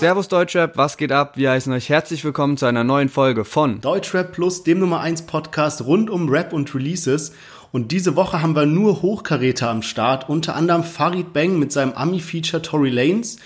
[0.00, 1.36] Servus Deutschrap, was geht ab?
[1.36, 5.26] Wir heißen euch herzlich willkommen zu einer neuen Folge von Deutschrap Plus, dem Nummer 1
[5.26, 7.32] Podcast rund um Rap und Releases.
[7.70, 11.92] Und diese Woche haben wir nur Hochkaräter am Start, unter anderem Farid Bang mit seinem
[11.92, 13.36] Ami-Feature Tory Lanes,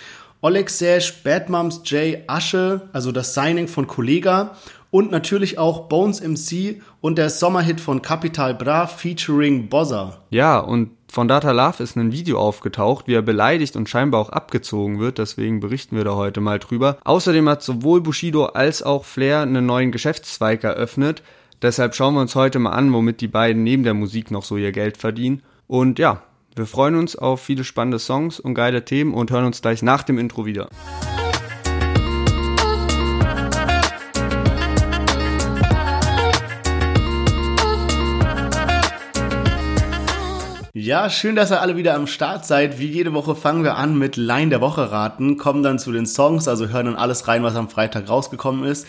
[0.43, 4.53] Oleg Sash, Bad Moms J, Asche, also das Signing von Kollega
[4.93, 10.19] und natürlich auch Bones MC und der Sommerhit von Capital Bra featuring Bozza.
[10.31, 14.31] Ja, und von Data Love ist ein Video aufgetaucht, wie er beleidigt und scheinbar auch
[14.31, 16.99] abgezogen wird, deswegen berichten wir da heute mal drüber.
[17.05, 21.23] Außerdem hat sowohl Bushido als auch Flair einen neuen Geschäftszweig eröffnet,
[21.63, 24.57] deshalb schauen wir uns heute mal an, womit die beiden neben der Musik noch so
[24.57, 25.43] ihr Geld verdienen.
[25.69, 26.25] Und ja,
[26.57, 30.03] wir freuen uns auf viele spannende Songs und geile Themen und hören uns gleich nach
[30.03, 30.69] dem Intro wieder.
[40.85, 42.79] Ja, schön, dass ihr alle wieder am Start seid.
[42.79, 46.05] Wie jede Woche fangen wir an mit Line der Woche raten, kommen dann zu den
[46.05, 48.87] Songs, also hören dann alles rein, was am Freitag rausgekommen ist,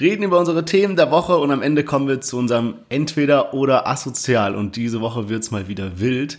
[0.00, 3.86] reden über unsere Themen der Woche und am Ende kommen wir zu unserem Entweder oder
[3.86, 6.38] Asozial und diese Woche wird's mal wieder wild.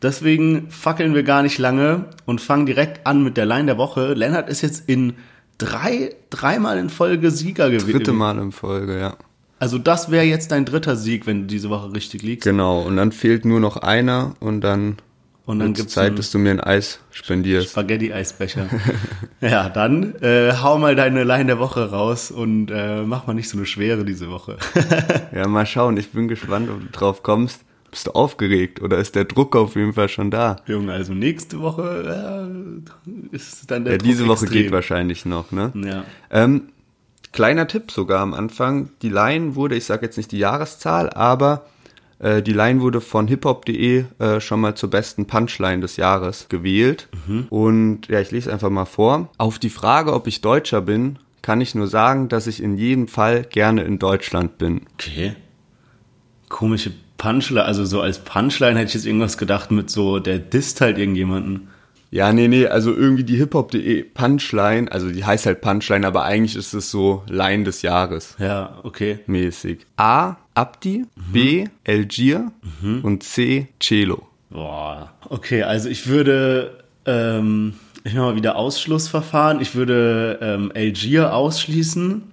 [0.00, 4.14] Deswegen fackeln wir gar nicht lange und fangen direkt an mit der Line der Woche.
[4.14, 5.16] Lennart ist jetzt in
[5.58, 7.92] drei, dreimal in Folge Sieger gewesen.
[7.92, 9.18] Dritte Mal in Folge, ja.
[9.60, 12.44] Also das wäre jetzt dein dritter Sieg, wenn du diese Woche richtig liegst.
[12.44, 14.96] Genau, und dann fehlt nur noch einer und dann,
[15.44, 17.70] Und dann gibt's Zeit, bis du mir ein Eis spendierst.
[17.70, 18.66] Spaghetti-Eisbecher.
[19.42, 23.48] ja, dann äh, hau mal deine Line der Woche raus und äh, mach mal nicht
[23.50, 24.56] so eine schwere diese Woche.
[25.34, 27.60] Ja, mal schauen, ich bin gespannt, ob du drauf kommst.
[27.90, 30.56] Bist du aufgeregt oder ist der Druck auf jeden Fall schon da?
[30.66, 34.62] Junge, also nächste Woche äh, ist dann der Ja, diese Druck Woche extrem.
[34.62, 35.72] geht wahrscheinlich noch, ne?
[35.74, 36.04] Ja.
[36.30, 36.68] Ähm,
[37.32, 38.90] kleiner Tipp sogar am Anfang.
[39.02, 41.64] Die Line wurde, ich sage jetzt nicht die Jahreszahl, aber
[42.18, 47.08] äh, die Line wurde von hiphop.de äh, schon mal zur besten Punchline des Jahres gewählt.
[47.50, 49.30] Und ja, ich lese einfach mal vor.
[49.38, 53.08] Auf die Frage, ob ich Deutscher bin, kann ich nur sagen, dass ich in jedem
[53.08, 54.82] Fall gerne in Deutschland bin.
[54.94, 55.34] Okay.
[56.48, 60.80] Komische Punchline, also so als Punchline hätte ich jetzt irgendwas gedacht mit so, der disst
[60.80, 61.68] halt irgendjemanden.
[62.12, 66.56] Ja, nee, nee, also irgendwie die hiphop.de Punchline, also die heißt halt Punchline, aber eigentlich
[66.56, 68.34] ist es so Line des Jahres.
[68.38, 69.20] Ja, okay.
[69.26, 69.86] mäßig.
[69.96, 70.36] A.
[70.54, 71.66] Abdi, B.
[71.84, 72.50] Elgier
[73.02, 73.68] und C.
[73.78, 74.26] Celo.
[74.50, 75.12] Boah.
[75.28, 79.60] Okay, also ich würde, ähm, ich mache mal wieder Ausschlussverfahren.
[79.60, 82.29] Ich würde ähm, Algier ausschließen.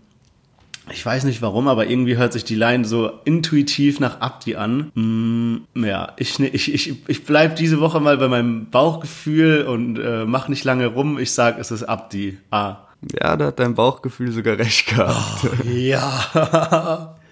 [0.91, 4.91] Ich weiß nicht warum, aber irgendwie hört sich die Line so intuitiv nach Abdi an.
[4.95, 9.99] Mm, ja, ich, ne- ich, ich, ich bleib diese Woche mal bei meinem Bauchgefühl und
[9.99, 11.19] äh, mach nicht lange rum.
[11.19, 12.37] Ich sag, es ist Abdi.
[12.51, 12.77] Ah.
[13.21, 15.47] Ja, da hat dein Bauchgefühl sogar recht gehabt.
[15.65, 17.13] Ja.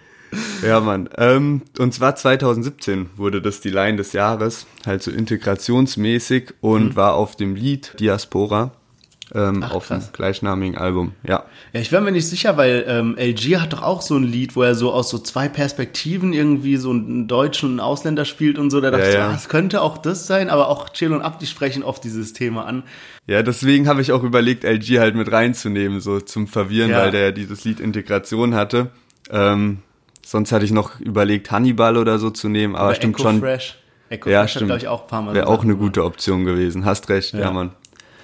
[0.68, 1.08] Ja, Mann.
[1.18, 7.14] Ähm, und zwar 2017 wurde das die Line des Jahres, halt so integrationsmäßig und war
[7.14, 8.72] auf dem Lied Diaspora
[9.34, 10.14] ähm, Ach, auf dem krass.
[10.14, 11.14] gleichnamigen Album.
[11.28, 11.46] Ja.
[11.74, 14.56] Ja, ich wäre mir nicht sicher, weil ähm, LG hat doch auch so ein Lied,
[14.56, 18.60] wo er so aus so zwei Perspektiven irgendwie so einen Deutschen und einen Ausländer spielt
[18.60, 18.82] und so.
[18.82, 19.30] Da dachte Ja, ich, ja.
[19.30, 22.66] ah, es könnte auch das sein, aber auch Chill und Abdi sprechen oft dieses Thema
[22.66, 22.84] an.
[23.26, 27.00] Ja, deswegen habe ich auch überlegt, LG halt mit reinzunehmen, so zum Verwirren, Ja.
[27.00, 28.92] weil der ja dieses Lied Integration hatte.
[29.32, 29.80] Ähm,
[30.24, 33.40] sonst hatte ich noch überlegt, Hannibal oder so zu nehmen, aber Oder stimmt Echo schon.
[33.40, 33.78] Fresh.
[34.10, 34.62] Echo Ja, Fresh stimmt.
[34.62, 36.86] hat, glaube ich, auch ein paar Mal Wäre auch eine gute Option gewesen.
[36.86, 37.52] Hast recht, ja, Ja.
[37.52, 37.72] Mann.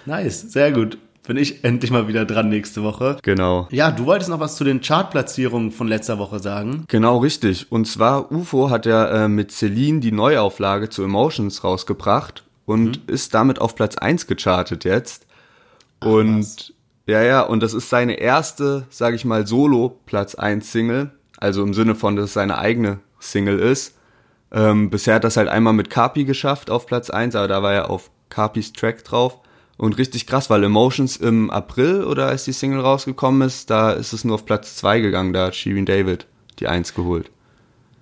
[0.05, 0.97] Nice, sehr gut.
[1.27, 3.17] Bin ich endlich mal wieder dran nächste Woche.
[3.21, 3.67] Genau.
[3.71, 6.85] Ja, du wolltest noch was zu den Chartplatzierungen von letzter Woche sagen.
[6.87, 7.71] Genau, richtig.
[7.71, 13.13] Und zwar, UFO hat ja äh, mit Celine die Neuauflage zu Emotions rausgebracht und Mhm.
[13.13, 15.25] ist damit auf Platz 1 gechartet jetzt.
[16.03, 16.73] und
[17.07, 21.11] ja, ja, und das ist seine erste, sag ich mal, Solo-Platz 1 Single.
[21.37, 23.95] Also im Sinne von, dass es seine eigene Single ist.
[24.51, 27.73] Ähm, bisher hat das halt einmal mit Carpi geschafft auf Platz 1, aber da war
[27.73, 29.39] er auf Carpis Track drauf.
[29.81, 34.13] Und richtig krass, weil Emotions im April oder als die Single rausgekommen ist, da ist
[34.13, 36.27] es nur auf Platz 2 gegangen, da hat Shirin David
[36.59, 37.31] die 1 geholt.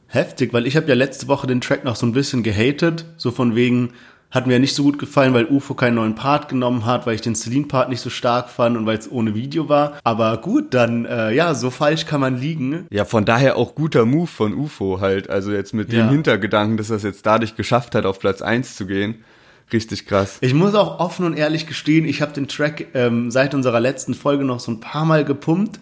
[0.07, 3.31] Heftig, weil ich habe ja letzte Woche den Track noch so ein bisschen gehatet, so
[3.31, 3.93] von wegen
[4.29, 7.21] hat mir nicht so gut gefallen, weil UFO keinen neuen Part genommen hat, weil ich
[7.21, 9.93] den Celine-Part nicht so stark fand und weil es ohne Video war.
[10.03, 12.87] Aber gut, dann äh, ja, so falsch kann man liegen.
[12.91, 15.29] Ja, von daher auch guter Move von UFO halt.
[15.29, 16.09] Also jetzt mit dem Ja.
[16.09, 19.23] Hintergedanken, dass er es jetzt dadurch geschafft hat, auf Platz 1 zu gehen.
[19.71, 20.37] Richtig krass.
[20.41, 24.13] Ich muss auch offen und ehrlich gestehen, ich habe den Track ähm, seit unserer letzten
[24.13, 25.79] Folge noch so ein paar Mal gepumpt.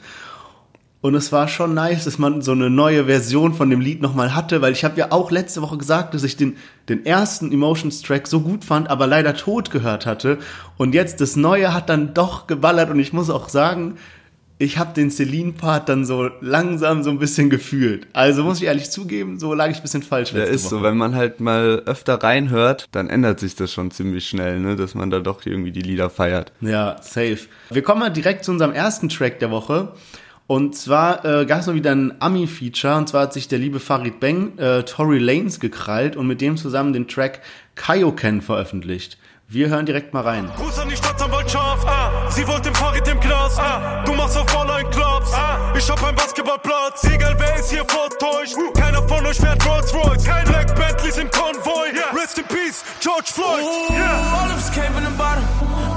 [1.00, 4.36] Und es war schon nice, dass man so eine neue Version von dem Lied nochmal
[4.36, 6.58] hatte, weil ich habe ja auch letzte Woche gesagt, dass ich den,
[6.90, 10.40] den ersten Emotions-Track so gut fand, aber leider tot gehört hatte.
[10.76, 13.98] Und jetzt das Neue hat dann doch geballert und ich muss auch sagen,
[14.60, 18.08] ich habe den Celine-Part dann so langsam so ein bisschen gefühlt.
[18.14, 20.34] Also muss ich ehrlich zugeben, so lag ich ein bisschen falsch.
[20.34, 20.70] Ja, ist Woche.
[20.70, 24.76] so, wenn man halt mal öfter reinhört, dann ändert sich das schon ziemlich schnell, ne,
[24.76, 26.52] dass man da doch irgendwie die Lieder feiert.
[26.62, 27.40] Ja, safe.
[27.70, 29.94] Wir kommen mal direkt zu unserem ersten Track der Woche.
[30.48, 33.82] Und zwar äh, gab es noch wieder ein Ami-Feature, und zwar hat sich der liebe
[33.82, 37.42] Farid Beng äh, Tory Lanes gekrallt und mit dem zusammen den Track
[37.76, 39.18] Kaioken veröffentlicht.
[39.50, 40.50] Wir hören direkt mal rein.
[40.58, 43.17] Gruß an die Staatsanwaltschaft, ah, sie wollte den Farid im
[43.48, 47.72] Knast, ah, du machst auf Ballern Clubs, ah, ich hab einen Basketballplatz, egal wer ist
[47.72, 52.12] hier vortäuscht, keiner von euch fährt Rolls Royce, Black Bentleys im Konvoi, yeah.
[52.14, 54.36] rest in peace, George Floyd, Ooh, yeah.
[54.36, 55.44] All of us came from the bottom.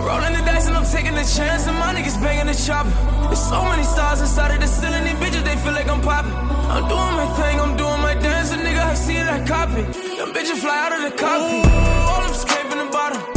[0.07, 2.91] Rolling the dice and I'm taking a chance and my niggas banging the chopper.
[3.27, 6.33] There's so many stars inside of the ceiling, these bitches they feel like I'm popping.
[6.71, 9.83] I'm doing my thing, I'm doing my dance, a nigga I see it, I copy.
[9.83, 11.67] Them bitches fly out of the cockpit.
[11.67, 13.30] All of us came from the bottom.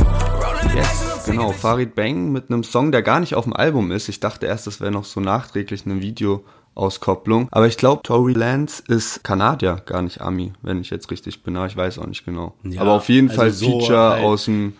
[0.75, 4.09] Yes, genau, Farid Bang mit einem Song, der gar nicht auf dem Album ist.
[4.09, 7.47] Ich dachte erst, das wäre noch so nachträglich eine Videoauskopplung.
[7.51, 11.55] Aber ich glaube, Tory Lance ist Kanadier, gar nicht Ami, wenn ich jetzt richtig bin.
[11.57, 12.55] Aber ich weiß auch nicht genau.
[12.63, 14.73] Ja, aber auf jeden also Fall so Feature halt aus dem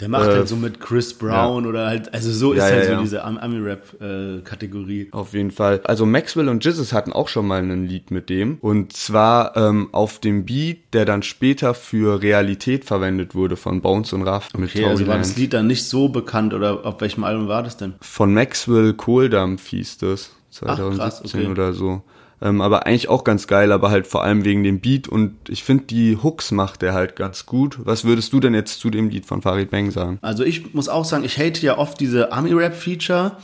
[0.00, 1.68] der macht halt äh, halt so mit Chris Brown ja.
[1.68, 5.08] oder halt, also so ist ja, halt ja, so diese Ami-Rap-Kategorie.
[5.12, 5.80] Auf jeden Fall.
[5.84, 8.58] Also Maxwell und Jizzes hatten auch schon mal ein Lied mit dem.
[8.60, 14.12] Und zwar ähm, auf dem Beat, der dann später für Realität verwendet wurde von Bones
[14.12, 14.48] und Raff.
[14.54, 17.62] Okay, mit also war das Lied dann nicht so bekannt oder auf welchem Album war
[17.62, 17.94] das denn?
[18.00, 20.30] Von Maxwell Kohldampf hieß das.
[20.50, 21.46] 2017 Ach, krass, okay.
[21.46, 22.02] oder so.
[22.42, 25.62] Ähm, aber eigentlich auch ganz geil, aber halt vor allem wegen dem Beat und ich
[25.62, 27.78] finde, die Hooks macht er halt ganz gut.
[27.84, 30.18] Was würdest du denn jetzt zu dem Lied von Farid Bang sagen?
[30.22, 33.36] Also ich muss auch sagen, ich hate ja oft diese Army-Rap-Feature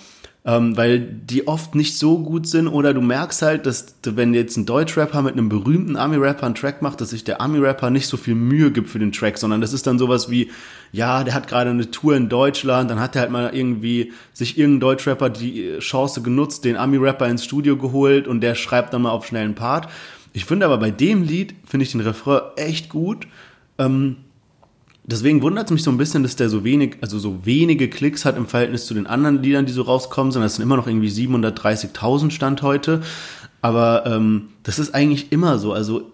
[0.46, 4.56] ähm, weil die oft nicht so gut sind oder du merkst halt, dass wenn jetzt
[4.56, 8.16] ein Deutschrapper mit einem berühmten Ami-Rapper einen Track macht, dass sich der Ami-Rapper nicht so
[8.16, 10.52] viel Mühe gibt für den Track, sondern das ist dann sowas wie,
[10.96, 14.56] ja, der hat gerade eine Tour in Deutschland, dann hat er halt mal irgendwie sich
[14.56, 19.10] irgendein Deutschrapper die Chance genutzt, den Ami-Rapper ins Studio geholt und der schreibt dann mal
[19.10, 19.88] auf schnellen Part.
[20.32, 23.26] Ich finde aber bei dem Lied, finde ich den Refrain echt gut.
[23.78, 24.16] Ähm,
[25.08, 28.24] Deswegen wundert es mich so ein bisschen, dass der so wenig, also so wenige Klicks
[28.24, 30.88] hat im Verhältnis zu den anderen Liedern, die so rauskommen, sondern es sind immer noch
[30.88, 33.02] irgendwie 730.000 Stand heute.
[33.62, 35.72] Aber ähm, das ist eigentlich immer so.
[35.72, 36.10] Also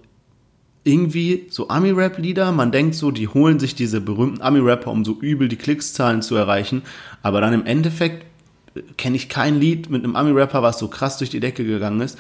[0.85, 5.49] irgendwie so Ami-Rap-Lieder, man denkt so, die holen sich diese berühmten Ami-Rapper, um so übel
[5.49, 6.83] die Klickszahlen zu erreichen.
[7.23, 8.27] Aber dann im Endeffekt
[8.75, 12.01] äh, kenne ich kein Lied mit einem Ami-Rapper, was so krass durch die Decke gegangen
[12.01, 12.19] ist.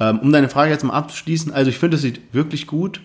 [0.00, 3.00] Ähm, um deine Frage jetzt mal abzuschließen, also ich finde das Lied wirklich gut.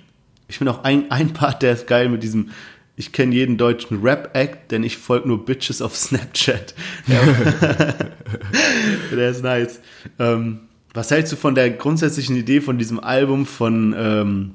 [0.47, 2.49] Ich finde auch ein, ein Part, der ist geil mit diesem
[2.97, 6.73] ich kenne jeden deutschen Rap-Act, denn ich folge nur Bitches auf Snapchat.
[9.11, 9.81] der ist nice.
[10.17, 10.61] Ähm,
[10.93, 14.51] was hältst du von der grundsätzlichen Idee von diesem Album von ähm,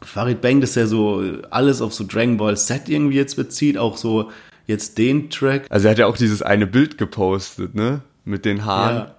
[0.00, 3.96] Farid Bang, dass er so alles auf so Dragon Ball Z irgendwie jetzt bezieht, auch
[3.96, 4.30] so
[4.66, 5.66] jetzt den Track?
[5.70, 8.02] Also er hat ja auch dieses eine Bild gepostet, ne?
[8.24, 9.10] Mit den Haaren.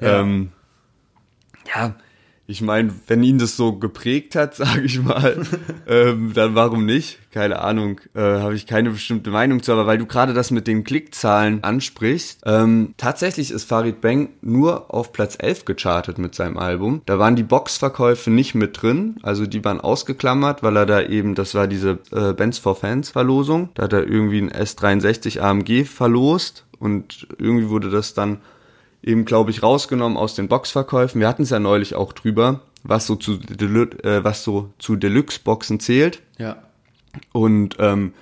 [0.00, 0.20] Ja.
[0.20, 0.52] Ähm,
[1.74, 1.94] ja
[2.50, 5.46] ich meine, wenn ihn das so geprägt hat, sage ich mal,
[5.86, 7.18] ähm, dann warum nicht?
[7.30, 10.66] Keine Ahnung, äh, habe ich keine bestimmte Meinung zu, aber weil du gerade das mit
[10.66, 16.58] den Klickzahlen ansprichst, ähm, tatsächlich ist Farid Bang nur auf Platz 11 gechartet mit seinem
[16.58, 17.02] Album.
[17.06, 21.36] Da waren die Boxverkäufe nicht mit drin, also die waren ausgeklammert, weil er da eben,
[21.36, 25.84] das war diese äh, Bands for Fans Verlosung, da hat er irgendwie ein S63 AMG
[25.84, 28.40] verlost und irgendwie wurde das dann
[29.02, 31.20] eben, glaube ich, rausgenommen aus den Boxverkäufen.
[31.20, 34.96] Wir hatten es ja neulich auch drüber, was so zu, Delu äh, was so zu
[34.96, 36.22] Deluxe-Boxen zählt.
[36.38, 36.62] Ja.
[37.32, 38.14] Und ähm,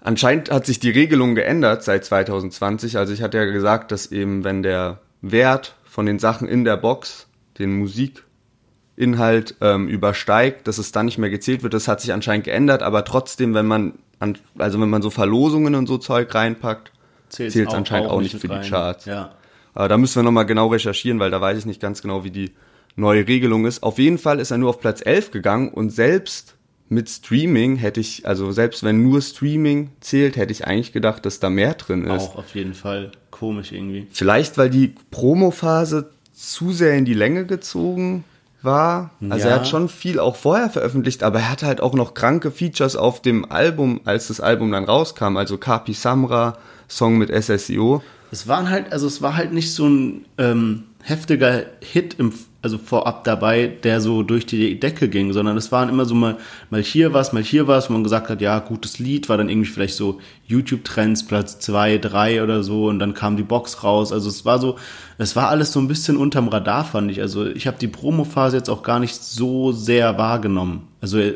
[0.00, 2.98] anscheinend hat sich die Regelung geändert seit 2020.
[2.98, 6.76] Also ich hatte ja gesagt, dass eben, wenn der Wert von den Sachen in der
[6.76, 7.26] Box
[7.58, 11.74] den Musikinhalt ähm, übersteigt, dass es dann nicht mehr gezählt wird.
[11.74, 15.74] Das hat sich anscheinend geändert, aber trotzdem, wenn man an, also wenn man so Verlosungen
[15.74, 16.92] und so Zeug reinpackt,
[17.28, 18.62] zählt es anscheinend auch, auch nicht für rein.
[18.62, 19.04] die Charts.
[19.04, 19.32] Ja.
[19.74, 22.30] Aber da müssen wir nochmal genau recherchieren, weil da weiß ich nicht ganz genau, wie
[22.30, 22.52] die
[22.96, 23.82] neue Regelung ist.
[23.82, 26.56] Auf jeden Fall ist er nur auf Platz 11 gegangen und selbst
[26.88, 31.40] mit Streaming hätte ich, also selbst wenn nur Streaming zählt, hätte ich eigentlich gedacht, dass
[31.40, 32.22] da mehr drin ist.
[32.22, 34.06] Auch auf jeden Fall komisch irgendwie.
[34.10, 38.24] Vielleicht, weil die Promo-Phase zu sehr in die Länge gezogen
[38.60, 39.10] war.
[39.28, 39.54] Also ja.
[39.54, 42.94] er hat schon viel auch vorher veröffentlicht, aber er hatte halt auch noch kranke Features
[42.94, 45.36] auf dem Album, als das Album dann rauskam.
[45.36, 48.02] Also Kapi Samra, Song mit SSIO
[48.32, 52.78] es waren halt, also es war halt nicht so ein ähm, heftiger Hit im, also
[52.78, 56.38] vorab dabei, der so durch die Decke ging, sondern es waren immer so mal,
[56.70, 59.50] mal hier was, mal hier was, wo man gesagt hat, ja, gutes Lied, war dann
[59.50, 64.12] irgendwie vielleicht so YouTube-Trends, Platz zwei, drei oder so und dann kam die Box raus.
[64.12, 64.76] Also es war so,
[65.18, 67.20] es war alles so ein bisschen unterm Radar, fand ich.
[67.20, 70.88] Also ich habe die Promo-Phase jetzt auch gar nicht so sehr wahrgenommen.
[71.02, 71.34] Also äh,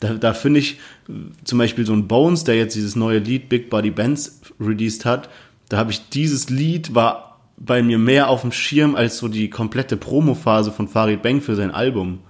[0.00, 0.80] da, da finde ich
[1.44, 5.28] zum Beispiel so ein Bones, der jetzt dieses neue Lied Big Body Bands released hat,
[5.74, 9.50] da habe ich dieses Lied war bei mir mehr auf dem Schirm als so die
[9.50, 12.20] komplette Promophase von Farid Bang für sein Album.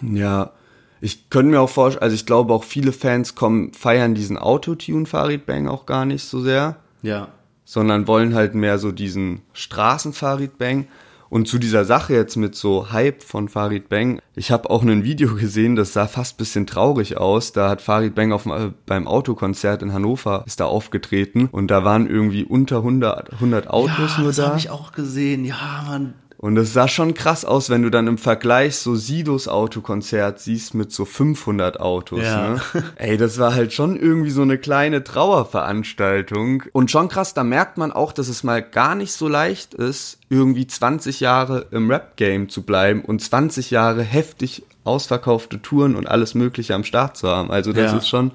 [0.00, 0.52] Ja,
[1.00, 5.06] ich könnte mir auch vorstellen, also ich glaube auch viele Fans kommen, feiern diesen Autotune
[5.06, 6.76] Farid Bang auch gar nicht so sehr.
[7.02, 7.26] Ja.
[7.64, 10.86] Sondern wollen halt mehr so diesen Straßen Farid Bang.
[11.30, 15.04] Und zu dieser Sache jetzt mit so Hype von Farid Bang, ich habe auch ein
[15.04, 17.52] Video gesehen, das sah fast bisschen traurig aus.
[17.52, 21.84] Da hat Farid Bang auf, äh, beim Autokonzert in Hannover ist da aufgetreten und da
[21.84, 24.48] waren irgendwie unter 100, 100 Autos ja, nur das da.
[24.48, 25.44] habe ich auch gesehen.
[25.44, 26.14] Ja, Mann.
[26.42, 30.72] Und es sah schon krass aus, wenn du dann im Vergleich so Sidos Autokonzert siehst
[30.72, 32.22] mit so 500 Autos.
[32.24, 32.54] Ja.
[32.54, 32.60] Ne?
[32.96, 36.62] Ey, das war halt schon irgendwie so eine kleine Trauerveranstaltung.
[36.72, 40.18] Und schon krass, da merkt man auch, dass es mal gar nicht so leicht ist,
[40.30, 46.34] irgendwie 20 Jahre im Rap-Game zu bleiben und 20 Jahre heftig ausverkaufte Touren und alles
[46.34, 47.50] Mögliche am Start zu haben.
[47.50, 47.98] Also das Ja.
[47.98, 48.30] ist schon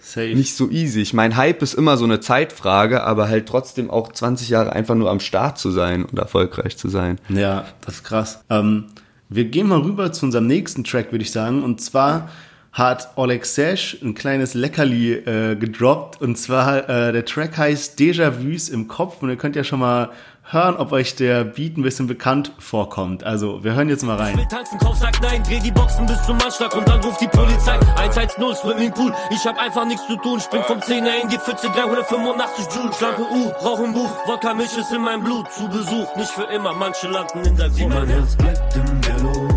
[0.00, 0.34] Safe.
[0.34, 1.00] nicht so easy.
[1.00, 4.94] Ich meine, Hype ist immer so eine Zeitfrage, aber halt trotzdem auch 20 Jahre einfach
[4.94, 7.18] nur am Start zu sein und erfolgreich zu sein.
[7.28, 8.44] Ja, das ist krass.
[8.48, 8.86] Ähm,
[9.28, 11.62] wir gehen mal rüber zu unserem nächsten Track, würde ich sagen.
[11.62, 12.30] Und zwar
[12.72, 16.20] hat Oleg Sesh ein kleines Leckerli äh, gedroppt.
[16.22, 19.22] Und zwar, äh, der Track heißt Déjà-vus im Kopf.
[19.22, 20.10] Und ihr könnt ja schon mal
[20.50, 23.24] hören, ob euch der Beat ein bisschen bekannt vorkommt.
[23.24, 24.36] Also, wir hören jetzt mal rein.
[24.36, 27.28] will tanzen, Kopf sagt nein, dreh die Boxen bis zum Anschlag und dann ruft die
[27.28, 27.78] Polizei.
[27.96, 32.66] 110 Swimmingpool, ich hab einfach nichts zu tun, spring vom 10er in die Pfütze, 385
[32.74, 36.30] Joule, schlanke U, rauch im Buch, Wodka Milch ist in meinem Blut, zu Besuch, nicht
[36.30, 37.94] für immer, manche landen in der Grube.
[37.94, 39.48] Mein Herz bleibt im Ghetto,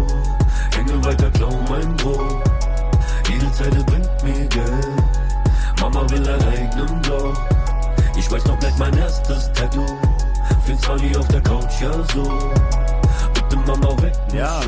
[0.75, 2.43] hänge weiter, klau mein Brot.
[3.29, 4.87] Jede Zeile bringt mir Geld,
[5.79, 7.37] Mama will einen eigenen Blog.
[8.17, 9.85] Ich weiß noch gleich mein erstes Tattoo,
[10.81, 12.23] find's funny auf der Couch, ja so.
[14.33, 14.61] Ja,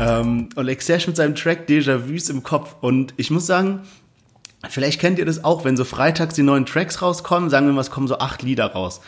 [0.00, 2.76] ähm, Oleg Sesh mit seinem Track Déjà-vus im Kopf.
[2.80, 3.82] Und ich muss sagen,
[4.68, 7.80] vielleicht kennt ihr das auch, wenn so freitags die neuen Tracks rauskommen, sagen wir mal,
[7.80, 9.00] es kommen so acht Lieder raus.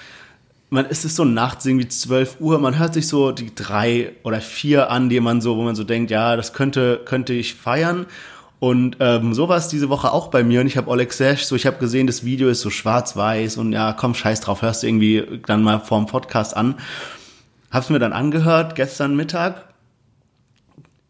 [0.70, 4.40] Man ist es so nachts irgendwie 12 Uhr, man hört sich so die drei oder
[4.40, 8.06] vier an, die man so, wo man so denkt, ja, das könnte, könnte ich feiern.
[8.58, 10.60] Und ähm, so war es diese Woche auch bei mir.
[10.60, 13.72] Und ich habe Oleg Sesh, so ich habe gesehen, das Video ist so schwarz-weiß und
[13.72, 16.76] ja, komm, scheiß drauf, hörst du irgendwie dann mal vorm Podcast an.
[17.70, 19.66] Hab's mir dann angehört, gestern Mittag.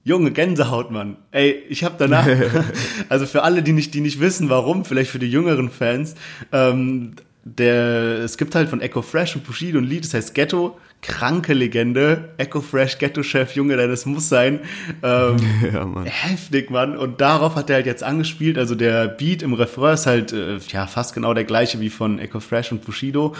[0.02, 1.16] Junge Gänsehaut, Mann.
[1.30, 2.26] Ey, ich habe danach,
[3.08, 6.14] also für alle, die nicht, die nicht wissen, warum, vielleicht für die jüngeren Fans,
[6.52, 10.78] ähm, der, es gibt halt von Echo Fresh und Bushido ein Lied, das heißt Ghetto,
[11.02, 14.60] kranke Legende, Echo Fresh, Ghetto-Chef, Junge, das muss sein.
[15.02, 15.36] Ähm,
[15.72, 16.04] Ja, Mann.
[16.04, 16.96] Heftig, Mann.
[16.96, 18.58] Und darauf hat er halt jetzt angespielt.
[18.58, 22.18] Also der Beat im Refrain ist halt äh, ja fast genau der gleiche wie von
[22.18, 23.34] Echo Fresh und Bushido.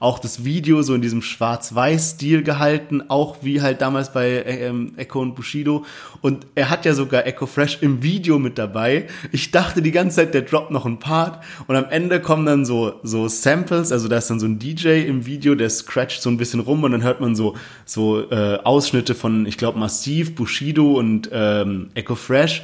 [0.00, 4.94] Auch das Video so in diesem Schwarz-Weiß-Stil gehalten, auch wie halt damals bei äh, ähm,
[4.96, 5.84] Echo und Bushido.
[6.22, 9.08] Und er hat ja sogar Echo Fresh im Video mit dabei.
[9.30, 11.44] Ich dachte die ganze Zeit, der droppt noch einen Part.
[11.66, 15.02] Und am Ende kommen dann so, so Samples, also da ist dann so ein DJ
[15.02, 18.58] im Video, der scratcht so ein bisschen rum und dann hört man so, so äh,
[18.64, 22.62] Ausschnitte von, ich glaube, Massiv, Bushido und ähm, Echo Fresh.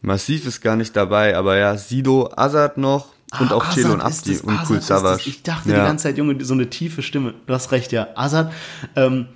[0.00, 4.00] Massiv ist gar nicht dabei, aber ja, Sido, Azad noch und Ah, auch Chelo und
[4.00, 4.80] Abdi und Azad Cool.
[4.80, 5.28] Savage.
[5.28, 5.76] Ich dachte ja.
[5.76, 7.34] die ganze Zeit, Junge, so eine tiefe Stimme.
[7.46, 8.08] Du hast recht, ja.
[8.14, 8.52] Azad,
[8.94, 9.26] ähm,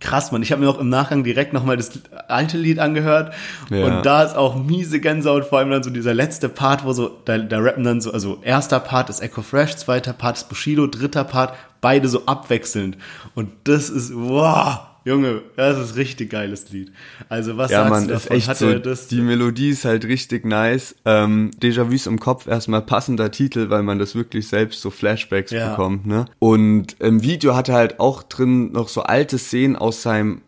[0.00, 0.42] krass, Mann.
[0.42, 1.90] Ich habe mir auch im Nachgang direkt nochmal das
[2.28, 3.34] alte Lied angehört.
[3.70, 3.86] Ja.
[3.86, 7.10] Und da ist auch miese Gänsehaut, vor allem dann so dieser letzte Part, wo so,
[7.24, 10.86] da, da rappen dann so, also erster Part ist Echo Fresh, zweiter Part ist Bushido,
[10.86, 12.96] dritter Part, beide so abwechselnd.
[13.34, 16.90] Und das ist, wow, Junge, das ist richtig geiles Lied.
[17.28, 18.36] Also was Ja, sagst man, du ist davon?
[18.38, 20.94] echt Hat so, das, die Melodie ist halt richtig nice.
[21.04, 25.70] Ähm, Déjà-vus im Kopf erstmal passender Titel, weil man das wirklich selbst so Flashbacks Ja.
[25.70, 26.24] bekommt, ne?
[26.38, 30.40] Und im Video hat er halt auch drin noch so alte Szenen aus seinem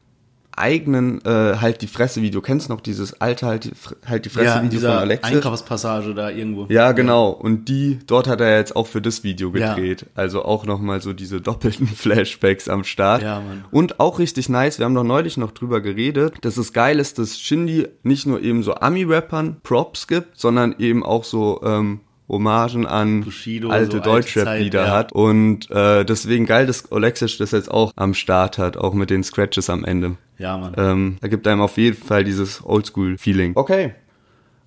[0.57, 2.41] eigenen äh, Halt die Fresse Video.
[2.41, 3.73] Kennst du noch dieses alte Halt die,
[4.07, 5.37] halt die Fresse ja, von dieser Alexis?
[5.37, 6.67] Einkaufspassage da irgendwo.
[6.69, 7.31] Ja, genau.
[7.31, 9.75] Und die, dort hat er jetzt auch für das Video Ja.
[9.75, 10.07] gedreht.
[10.15, 13.23] Also auch nochmal so diese doppelten Flashbacks am Start.
[13.23, 13.65] Ja, Mann.
[13.71, 17.19] Und auch richtig nice, wir haben doch neulich noch drüber geredet, dass es geil ist,
[17.19, 22.87] dass Shindy nicht nur eben so Ami-Rappern Props gibt, sondern eben auch so ähm, Hommagen
[22.87, 24.91] an Bushido, alte so Deutschrap-Lieder ja.
[24.91, 25.13] hat.
[25.13, 29.23] Und äh, deswegen geil, dass Olexic das jetzt auch am Start hat, auch mit den
[29.23, 30.17] Scratches am Ende.
[30.39, 30.75] Ja, Mann.
[30.77, 33.53] Ähm, da gibt einem auf jeden Fall dieses Oldschool-Feeling.
[33.55, 33.95] Okay.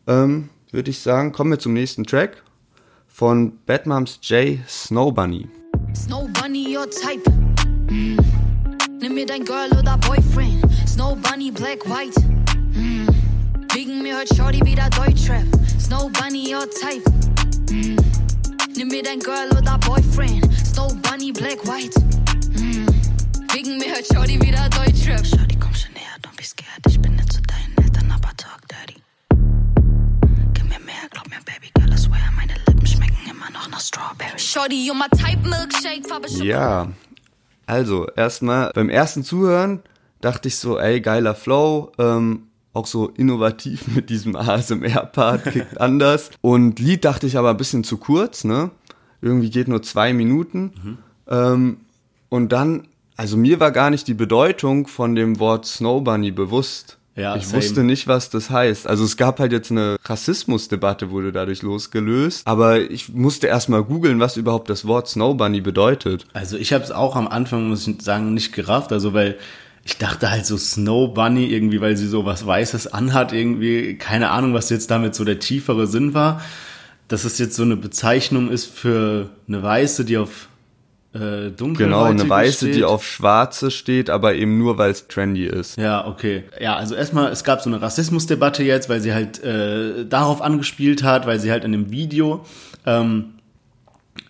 [0.07, 2.43] Ähm, Würde ich sagen, kommen wir zum nächsten Track
[3.07, 5.47] von Bad Moms J Snow Bunny.
[5.93, 7.29] Snow Bunny, your type.
[7.91, 8.17] Mm.
[9.01, 10.65] Nimm mir dein Girl oder Boyfriend.
[10.87, 12.19] Snow Bunny, black, white.
[12.73, 13.07] Mm.
[13.73, 15.45] Wegen mir hört Shorty wieder Deutschrap.
[15.79, 17.28] Snow Bunny, your type.
[18.79, 18.81] Mm.
[18.81, 20.47] Nimm mir dein Girl oder Boyfriend.
[20.65, 21.99] Snow Bunny, black, white.
[22.57, 22.87] Mm.
[23.53, 25.25] Wegen mir hört Shorty wieder Deutschrap.
[25.25, 26.79] Shorty, komm schon näher, don't be scared.
[26.87, 29.01] Ich bin nicht zu deinen Eltern, aber talk dirty.
[30.53, 33.81] Gib mir mehr, glaub mir, Baby girl, I swear, meine Lippen schmecken immer noch nach
[33.81, 34.39] Strawberry.
[34.39, 36.87] Shorty, you're my type milkshake, Farbe Ja.
[37.65, 39.83] Also, erstmal beim ersten Zuhören
[40.21, 46.31] dachte ich so, ey, geiler Flow, ähm, auch so innovativ mit diesem ASMR-Part, kickt anders.
[46.41, 48.71] Und Lied dachte ich aber ein bisschen zu kurz, ne?
[49.21, 50.71] Irgendwie geht nur zwei Minuten.
[50.81, 50.97] Mhm.
[51.27, 51.77] Ähm,
[52.29, 56.97] und dann, also mir war gar nicht die Bedeutung von dem Wort Snow Bunny bewusst.
[57.15, 57.61] Ja, ich same.
[57.61, 58.87] wusste nicht, was das heißt.
[58.87, 62.47] Also es gab halt jetzt eine Rassismusdebatte, wurde dadurch losgelöst.
[62.47, 66.25] Aber ich musste erstmal googeln, was überhaupt das Wort Snow Bunny bedeutet.
[66.31, 68.93] Also ich habe es auch am Anfang, muss ich sagen, nicht gerafft.
[68.93, 69.37] Also weil
[69.89, 74.29] ich dachte halt so Snow Bunny irgendwie, weil sie so was Weißes anhat, irgendwie, keine
[74.29, 76.41] Ahnung, was jetzt damit so der tiefere Sinn war.
[77.07, 80.47] Dass es jetzt so eine Bezeichnung ist für eine Weiße, die auf
[81.15, 82.75] äh, dunkelhäutige Genau, eine Weiße, steht.
[82.75, 85.75] die auf Schwarze steht, aber eben nur, weil es trendy ist.
[85.77, 86.43] Ja, okay.
[86.61, 91.01] Ja, also erstmal, es gab so eine Rassismusdebatte jetzt, weil sie halt äh, darauf angespielt
[91.01, 92.45] hat, weil sie halt in dem Video,
[92.85, 93.38] ähm,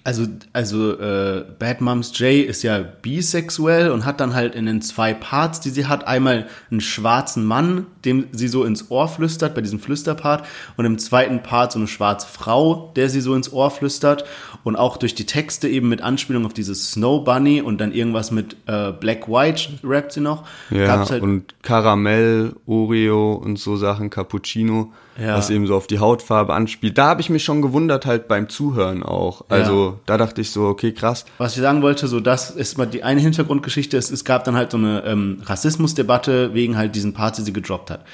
[0.09, 4.81] also, also äh, Bad Moms J ist ja bisexuell und hat dann halt in den
[4.81, 9.53] zwei Parts, die sie hat, einmal einen schwarzen Mann, dem sie so ins Ohr flüstert,
[9.53, 10.47] bei diesem Flüsterpart,
[10.77, 14.25] und im zweiten Part so eine schwarze Frau, der sie so ins Ohr flüstert
[14.63, 18.31] und auch durch die Texte eben mit Anspielung auf dieses Snow Bunny und dann irgendwas
[18.31, 20.43] mit äh, Black White rappt sie noch.
[20.71, 25.37] Ja, halt und Karamell, Oreo und so Sachen, Cappuccino, Ja.
[25.37, 26.97] was eben so auf die Hautfarbe anspielt.
[26.97, 29.45] Da habe ich mich schon gewundert halt beim Zuhören auch.
[29.49, 31.25] Also da dachte ich so, okay, krass.
[31.37, 33.97] Was ich sagen wollte, so das ist mal die eine Hintergrundgeschichte.
[33.97, 37.53] Es, es gab dann halt so eine ähm, Rassismusdebatte wegen halt diesen Parts, die sie
[37.53, 38.05] gedroppt hat.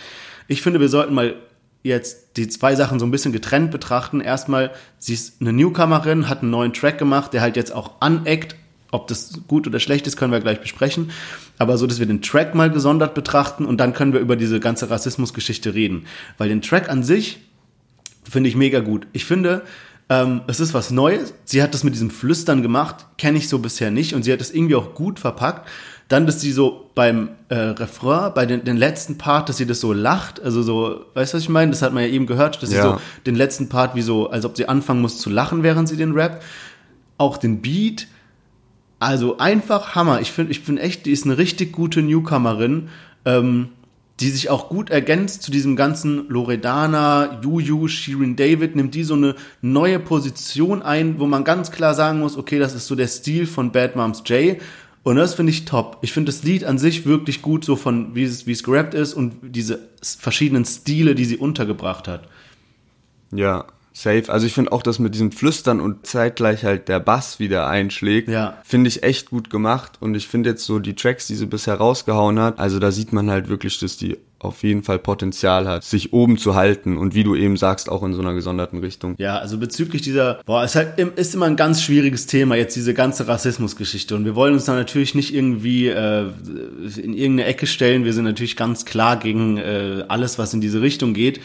[0.48, 1.36] Ich finde, wir sollten mal
[1.84, 4.20] jetzt die zwei Sachen so ein bisschen getrennt betrachten.
[4.20, 8.56] Erstmal, sie ist eine Newcomerin, hat einen neuen Track gemacht, der halt jetzt auch aneckt.
[8.96, 11.12] Ob das gut oder schlecht ist, können wir gleich besprechen.
[11.58, 14.60] Aber so, dass wir den Track mal gesondert betrachten und dann können wir über diese
[14.62, 16.06] ganze Rassismusgeschichte reden.
[16.38, 17.40] Weil den Track an sich
[18.24, 19.06] finde ich mega gut.
[19.12, 19.64] Ich finde,
[20.10, 21.34] ähm, es ist was Neues.
[21.44, 24.40] Sie hat das mit diesem Flüstern gemacht, kenne ich so bisher nicht und sie hat
[24.40, 25.68] es irgendwie auch gut verpackt.
[26.08, 29.80] Dann, dass sie so beim äh, Refrain, bei den, den letzten Part, dass sie das
[29.82, 31.72] so lacht, also so, weißt du, was ich meine?
[31.72, 32.84] Das hat man ja eben gehört, dass sie Ja.
[32.84, 35.98] so den letzten Part wie so, als ob sie anfangen muss zu lachen, während sie
[35.98, 36.44] den rappt.
[37.18, 38.08] Auch den Beat,
[39.06, 40.20] also einfach Hammer.
[40.20, 42.90] Ich finde, ich bin echt, die ist eine richtig gute Newcomerin,
[43.24, 43.70] ähm,
[44.20, 49.14] die sich auch gut ergänzt zu diesem ganzen Loredana, Juju, Shirin David, nimmt die so
[49.14, 53.08] eine neue Position ein, wo man ganz klar sagen muss, okay, das ist so der
[53.08, 54.58] Stil von Bad Moms J.
[55.04, 56.00] Und das finde ich top.
[56.02, 58.96] Ich finde das Lied an sich wirklich gut, so von wie es, wie es gerappt
[58.96, 62.28] ist und diese verschiedenen Stile, die sie untergebracht hat.
[63.32, 63.66] Ja,
[63.96, 64.26] safe.
[64.32, 68.28] Also ich finde auch das mit diesem Flüstern und zeitgleich halt der Bass wieder einschlägt,
[68.30, 68.58] Ja.
[68.64, 69.94] finde ich echt gut gemacht.
[70.02, 73.14] Und ich finde jetzt so die Tracks, die sie bisher rausgehauen hat, also da sieht
[73.14, 77.16] man halt wirklich, dass die auf jeden Fall Potenzial hat, sich oben zu halten und
[77.16, 79.16] wie du eben sagst, auch in so einer gesonderten Richtung.
[79.18, 82.94] Ja, also bezüglich dieser, boah, ist halt ist immer ein ganz schwieriges Thema jetzt diese
[82.94, 86.26] ganze Rassismusgeschichte und wir wollen uns da natürlich nicht irgendwie äh,
[86.98, 88.04] in irgendeine Ecke stellen.
[88.04, 91.40] Wir sind natürlich ganz klar gegen äh, alles, was in diese Richtung geht.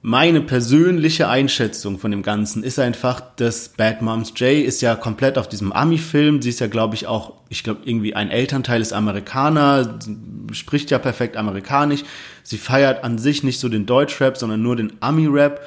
[0.00, 5.36] Meine persönliche Einschätzung von dem Ganzen ist einfach, dass Bad Moms J ist ja komplett
[5.36, 6.40] auf diesem Ami-Film.
[6.40, 9.98] Sie ist ja, glaube ich, auch, ich glaube, irgendwie ein Elternteil ist Amerikaner,
[10.52, 12.04] spricht ja perfekt Amerikanisch.
[12.44, 15.66] Sie feiert an sich nicht so den Deutschrap, sondern nur den Ami-Rap.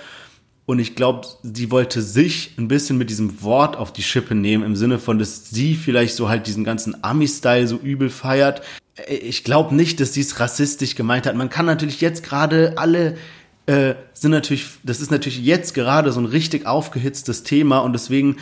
[0.65, 4.63] Und ich glaube, sie wollte sich ein bisschen mit diesem Wort auf die Schippe nehmen,
[4.63, 8.61] im Sinne von, dass sie vielleicht so halt diesen ganzen Ami-Style so übel feiert.
[8.95, 11.35] Äh, Ich glaube nicht, dass sie es rassistisch gemeint hat.
[11.35, 13.17] Man kann natürlich jetzt gerade alle
[13.65, 18.37] äh, sind natürlich, das ist natürlich jetzt gerade so ein richtig aufgehitztes Thema und deswegen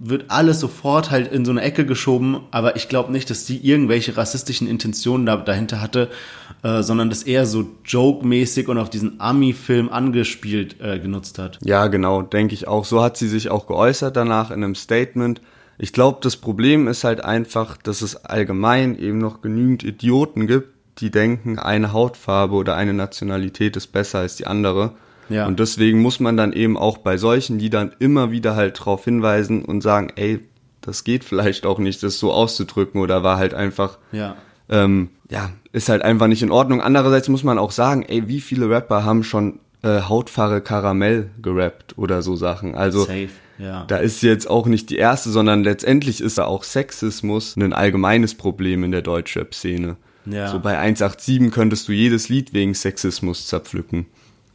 [0.00, 3.56] wird alles sofort halt in so eine Ecke geschoben, aber ich glaube nicht, dass sie
[3.58, 6.10] irgendwelche rassistischen Intentionen da, dahinter hatte,
[6.62, 11.58] äh, sondern das eher so joke-mäßig und auf diesen Ami-Film angespielt äh, genutzt hat.
[11.64, 12.84] Ja, genau, denke ich auch.
[12.84, 15.40] So hat sie sich auch geäußert danach in einem Statement.
[15.78, 20.68] Ich glaube, das Problem ist halt einfach, dass es allgemein eben noch genügend Idioten gibt,
[20.98, 24.92] die denken, eine Hautfarbe oder eine Nationalität ist besser als die andere.
[25.28, 25.46] Ja.
[25.46, 29.64] Und deswegen muss man dann eben auch bei solchen Liedern immer wieder halt drauf hinweisen
[29.64, 30.40] und sagen, ey,
[30.80, 34.36] das geht vielleicht auch nicht, das so auszudrücken oder war halt einfach Ja.
[34.68, 36.80] ähm, ja, ist halt einfach nicht in Ordnung.
[36.80, 41.98] Andererseits muss man auch sagen, ey, wie viele Rapper haben schon äh, Hautfarbe Karamell gerappt
[41.98, 42.74] oder so Sachen.
[42.74, 43.84] Also Safe, ja.
[43.86, 48.34] da ist jetzt auch nicht die erste, sondern letztendlich ist da auch Sexismus ein allgemeines
[48.34, 49.96] Problem in der Deutschrap-Szene.
[50.30, 50.48] Ja.
[50.48, 54.06] So bei 187 könntest du jedes Lied wegen Sexismus zerpflücken.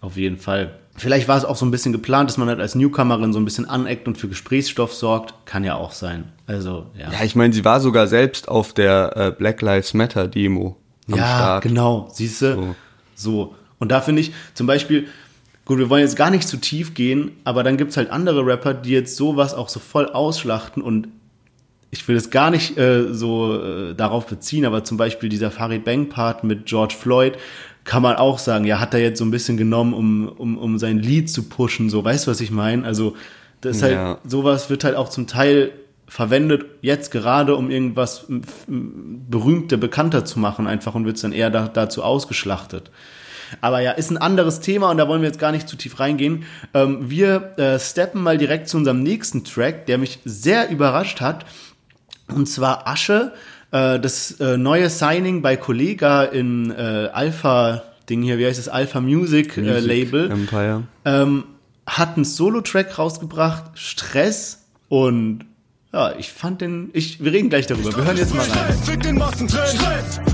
[0.01, 0.79] Auf jeden Fall.
[0.95, 3.45] Vielleicht war es auch so ein bisschen geplant, dass man halt als Newcomerin so ein
[3.45, 5.33] bisschen aneckt und für Gesprächsstoff sorgt.
[5.45, 6.25] Kann ja auch sein.
[6.45, 7.11] Also, ja.
[7.11, 11.17] Ja, ich meine, sie war sogar selbst auf der äh, Black Lives Matter Demo am
[11.17, 11.63] ja, Start.
[11.63, 12.09] genau.
[12.11, 12.55] Siehst du?
[12.55, 12.75] So.
[13.15, 13.55] So.
[13.79, 15.07] Und da finde ich zum Beispiel,
[15.65, 18.73] gut, wir wollen jetzt gar nicht zu tief gehen, aber dann gibt's halt andere Rapper,
[18.73, 21.07] die jetzt sowas auch so voll ausschlachten und
[21.93, 25.85] ich will es gar nicht äh, so äh, darauf beziehen, aber zum Beispiel dieser Farid
[25.85, 27.37] Bang Part mit George Floyd
[27.83, 30.79] kann man auch sagen, ja, hat er jetzt so ein bisschen genommen, um, um, um
[30.79, 32.83] sein Lied zu pushen, so, weißt du, was ich meine?
[32.83, 33.15] Also,
[33.61, 34.17] das ist halt, Ja.
[34.25, 35.71] sowas wird halt auch zum Teil
[36.07, 38.25] verwendet, jetzt gerade, um irgendwas
[38.67, 42.89] berühmter, bekannter zu machen, einfach und wird dann eher da, dazu ausgeschlachtet.
[43.61, 45.99] Aber ja, ist ein anderes Thema und da wollen wir jetzt gar nicht zu tief
[45.99, 46.45] reingehen.
[46.73, 51.45] Ähm, wir äh, steppen mal direkt zu unserem nächsten Track, der mich sehr überrascht hat.
[52.35, 53.33] Und zwar Asche,
[53.71, 58.69] äh, das äh, neue Signing bei Kollega in äh, Alpha, Ding hier, wie heißt es,
[58.69, 60.83] Alpha Music, äh, Music Label, Empire.
[61.05, 61.45] ähm,
[61.85, 65.45] hat einen Solo-Track rausgebracht, Stress und
[65.93, 67.95] ja, ich fand den, ich, wir reden gleich darüber.
[67.95, 68.77] Wir hören jetzt mal rein.
[68.83, 69.79] Fick den Massentrend.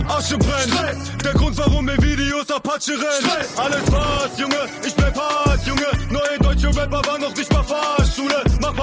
[0.07, 1.23] Asche brennt.
[1.25, 3.29] Der Grund, warum wir Videos Apache rennen.
[3.57, 4.55] Alles was, Junge,
[4.87, 5.85] ich bleib hart, Junge.
[6.09, 8.41] Neue deutsche Rapper waren noch nicht mal Fahrschule.
[8.61, 8.73] Mach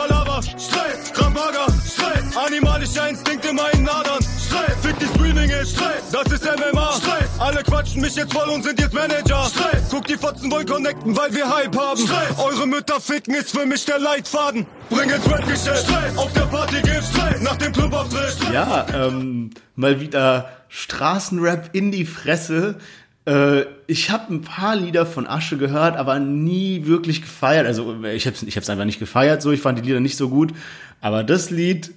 [0.42, 1.75] Stress, Kramaga, Stress.
[2.36, 4.22] Animalischer Instinkt in meinen Adern.
[4.22, 6.10] Stress, fick die Streaming ist Stress.
[6.12, 6.92] Das ist MMA.
[6.92, 7.28] Stress.
[7.38, 9.44] Alle quatschen mich jetzt voll und sind jetzt Manager.
[9.44, 9.88] Stress.
[9.90, 11.98] Guck, die Fotzen wollen connecten, weil wir Hype haben.
[11.98, 12.38] Stress.
[12.38, 14.66] Eure Mütter ficken ist für mich der Leitfaden.
[14.90, 15.84] Bring ins Rap-Geschäft.
[15.84, 16.18] Stress.
[16.18, 17.40] Auf der Party gibt's Stress.
[17.40, 18.36] Nach dem Clubauftritt.
[18.52, 22.76] Ja, ähm, mal wieder Straßenrap in die Fresse.
[23.26, 27.66] Äh, ich habe ein paar Lieder von Asche gehört, aber nie wirklich gefeiert.
[27.66, 30.28] Also ich habe ich hab's einfach nicht gefeiert, so ich fand die Lieder nicht so
[30.28, 30.52] gut.
[31.00, 31.92] Aber das Lied,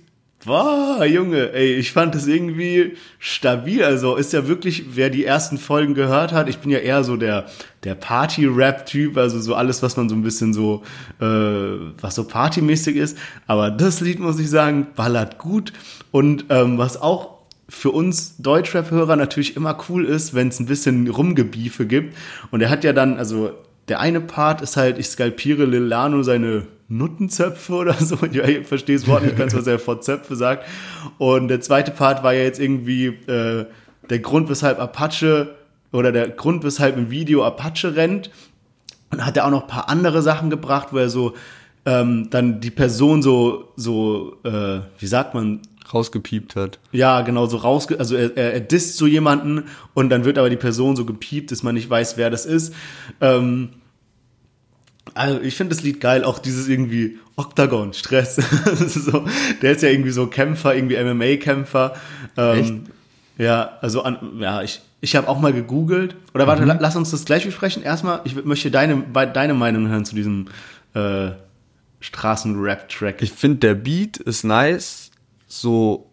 [0.45, 3.83] boah, Junge, ey, ich fand das irgendwie stabil.
[3.83, 7.17] Also ist ja wirklich, wer die ersten Folgen gehört hat, ich bin ja eher so
[7.17, 7.47] der
[7.83, 10.83] der Party-Rap-Typ, also so alles, was man so ein bisschen so,
[11.21, 13.17] äh, was so partymäßig ist.
[13.47, 15.71] Aber das Lied muss ich sagen, ballert gut
[16.11, 21.07] und ähm, was auch für uns Deutschrap-Hörer natürlich immer cool ist, wenn es ein bisschen
[21.07, 22.17] Rumgebiefe gibt.
[22.51, 23.51] Und er hat ja dann, also
[23.89, 28.17] der eine Part ist halt, ich skalpiere Lil Lano seine Nuttenzöpfe oder so.
[28.31, 30.65] Ja, ich verstehe das Wort nicht ganz, was er vor Zöpfe sagt.
[31.17, 33.65] Und der zweite Part war ja jetzt irgendwie äh,
[34.09, 35.55] der Grund, weshalb Apache
[35.91, 38.31] oder der Grund, weshalb im Video Apache rennt.
[39.11, 41.33] Und hat er auch noch ein paar andere Sachen gebracht, wo er so
[41.85, 46.77] ähm, dann die Person so, so, äh, wie sagt man, Rausgepiept hat.
[46.91, 47.99] ja, genau, so rausge...
[47.99, 49.63] Also er, er, er disst so jemanden
[49.95, 52.75] und dann wird aber die Person so gepiept, dass man nicht weiß, wer das ist.
[53.21, 53.69] Ähm,
[55.13, 58.37] also ich finde das Lied geil, auch dieses irgendwie Octagon, Stress.
[58.37, 59.25] Ist so,
[59.61, 61.95] der ist ja irgendwie so Kämpfer, irgendwie MMA-Kämpfer.
[62.37, 62.85] Ähm,
[63.37, 66.15] ja, also an, ja, ich, ich habe auch mal gegoogelt.
[66.33, 67.83] Oder warte, la, lass uns das gleich besprechen.
[67.83, 70.47] Erstmal, ich möchte deine, deine Meinung hören zu diesem
[70.93, 71.31] äh,
[72.01, 73.21] Straßen-Rap-Track.
[73.21, 75.11] Ich finde, der Beat ist nice.
[75.47, 76.11] So,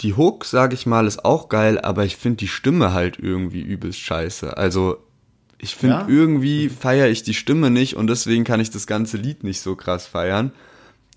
[0.00, 3.62] die Hook, sag ich mal, ist auch geil, aber ich finde die Stimme halt irgendwie
[3.62, 4.56] übelst scheiße.
[4.56, 5.03] Also,
[5.64, 6.06] ich finde, Ja?
[6.08, 9.76] irgendwie feiere ich die Stimme nicht und deswegen kann ich das ganze Lied nicht so
[9.76, 10.52] krass feiern.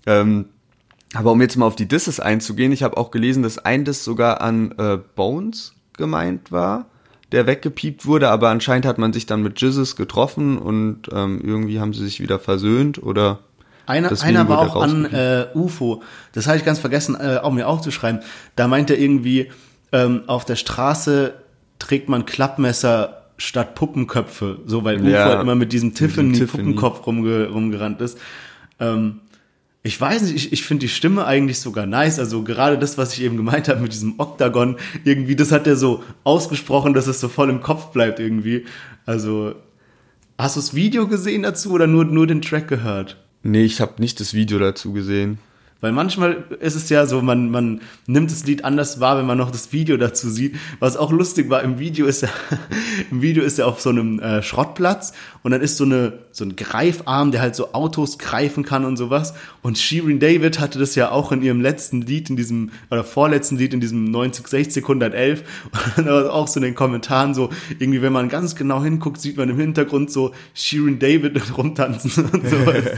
[0.06, 0.46] Ähm,
[1.14, 4.04] aber um jetzt mal auf die Disses einzugehen, ich habe auch gelesen, dass ein Diss
[4.04, 6.86] sogar an äh, Bones gemeint war,
[7.30, 11.78] der weggepiept wurde, aber anscheinend hat man sich dann mit Jizzes getroffen und ähm, irgendwie
[11.78, 13.40] haben sie sich wieder versöhnt oder
[13.86, 16.02] Einer, einer war auch an äh, UFO.
[16.32, 18.22] Das habe ich ganz vergessen, äh, auch mir aufzuschreiben.
[18.56, 19.50] Da meint er irgendwie,
[19.92, 21.34] ähm, auf der Straße
[21.78, 24.58] trägt man Klappmesser statt Puppenköpfe.
[24.66, 25.94] So, weil UFO Ja, halt immer mit diesem.
[25.94, 28.18] Tiffany-Puppenkopf rumge rumgerannt ist.
[28.80, 29.20] Ähm,
[29.82, 32.18] ich weiß nicht, ich, ich finde die Stimme eigentlich sogar nice.
[32.18, 35.76] Also gerade das, was ich eben gemeint habe mit diesem Oktagon, irgendwie, das hat er
[35.76, 38.66] so ausgesprochen, dass es so voll im Kopf bleibt irgendwie.
[39.06, 39.54] Also,
[40.36, 43.16] hast du das Video gesehen dazu oder nur, nur den Track gehört?
[43.42, 45.38] Nee, ich habe nicht das Video dazu gesehen.
[45.80, 49.38] Weil manchmal ist es ja so, man, man nimmt das Lied anders wahr, wenn man
[49.38, 50.56] noch das Video dazu sieht.
[50.80, 52.30] Was auch lustig war, im Video ist er,
[53.12, 55.12] im Video ist er auf so einem äh, Schrottplatz
[55.44, 58.96] und dann ist so eine, so ein Greifarm, der halt so Autos greifen kann und
[58.96, 59.34] sowas.
[59.62, 63.56] Und Shirin David hatte das ja auch in ihrem letzten Lied, in diesem, oder vorletzten
[63.56, 65.44] Lied, in diesem 90, 60, 111.
[65.96, 69.20] Und da war auch so in den Kommentaren so, irgendwie, wenn man ganz genau hinguckt,
[69.20, 72.84] sieht man im Hintergrund so Shirin David rumtanzen und sowas.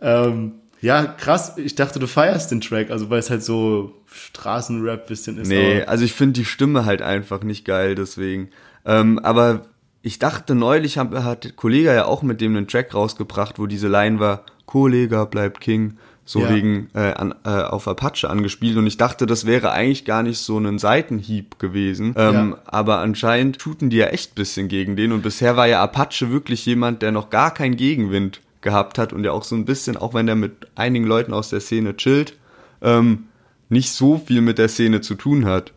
[0.00, 0.52] ähm,
[0.84, 1.54] ja, krass.
[1.56, 5.48] Ich dachte, du feierst den Track, also weil es halt so Straßenrap bisschen ist.
[5.48, 8.50] Nee, also ich finde die Stimme halt einfach nicht geil, deswegen.
[8.84, 9.62] Ähm, aber
[10.02, 13.88] ich dachte neulich hab, hat Kollega ja auch mit dem einen Track rausgebracht, wo diese
[13.88, 16.50] Line war, Kollega bleibt King, so Ja.
[16.54, 20.38] wegen äh, an, äh, auf Apache angespielt und ich dachte, das wäre eigentlich gar nicht
[20.38, 22.58] so ein Seitenhieb gewesen, ähm, Ja.
[22.66, 26.64] aber anscheinend shooten die ja echt bisschen gegen den und bisher war ja Apache wirklich
[26.66, 30.14] jemand, der noch gar keinen Gegenwind gehabt hat und der auch so ein bisschen, auch
[30.14, 32.36] wenn der mit einigen Leuten aus der Szene chillt,
[32.82, 33.26] ähm,
[33.68, 35.72] nicht so viel mit der Szene zu tun hat.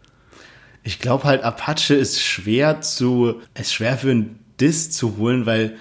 [0.81, 5.75] Ich glaube halt, Apache ist schwer zu, ist schwer für einen Diss zu holen, weil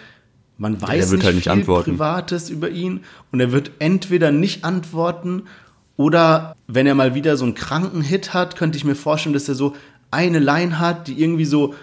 [0.58, 1.92] man weiß wird nicht halt nicht viel antworten.
[1.92, 3.00] Privates über ihn
[3.32, 5.44] und er wird entweder nicht antworten
[5.96, 9.48] Oder wenn er mal wieder so einen kranken Hit hat, könnte ich mir vorstellen, dass
[9.48, 9.74] er so
[10.10, 11.74] eine Line hat, die irgendwie so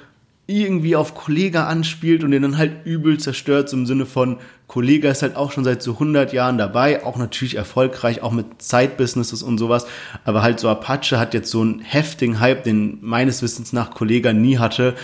[0.46, 4.38] irgendwie auf Kollega anspielt und den dann halt übel zerstört, so im Sinne von
[4.74, 8.60] Kollega ist halt auch schon seit so 100 Jahren dabei, auch natürlich erfolgreich, auch mit
[8.60, 9.86] Side-Businesses und sowas,
[10.26, 14.34] aber halt so Apache hat jetzt so einen heftigen Hype, den meines Wissens nach Kollega
[14.34, 14.96] nie hatte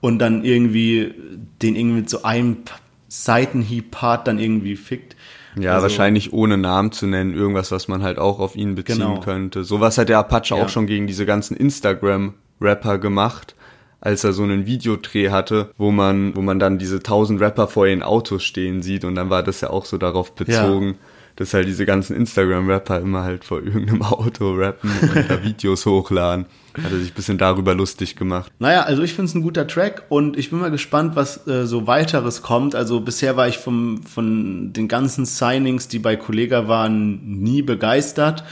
[0.00, 1.12] und dann irgendwie
[1.60, 2.58] den irgendwie mit so einem
[3.08, 5.16] Seitenhieb-Part dann irgendwie fickt.
[5.58, 8.98] Ja, Also- wahrscheinlich ohne Namen zu nennen, irgendwas, was man halt auch auf ihn beziehen
[8.98, 9.20] Genau.
[9.20, 9.64] könnte.
[9.64, 10.62] Sowas hat der Apache Ja.
[10.62, 13.56] auch schon gegen diese ganzen Instagram-Rapper gemacht,
[14.06, 17.88] als er so einen Videodreh hatte, wo man, wo man dann diese tausend Rapper vor
[17.88, 20.96] ihren Autos stehen sieht und dann war das ja auch so darauf bezogen,
[21.34, 26.46] dass halt diese ganzen Instagram-Rapper immer halt vor irgendeinem Auto rappen und da Videos hochladen.
[26.80, 28.52] Hat er sich ein bisschen darüber lustig gemacht.
[28.60, 31.66] Naja, also ich finde es ein guter Track und ich bin mal gespannt, was äh,
[31.66, 32.76] so weiteres kommt.
[32.76, 38.44] Also bisher war ich vom, von den ganzen Signings, die bei Kollega waren, nie begeistert.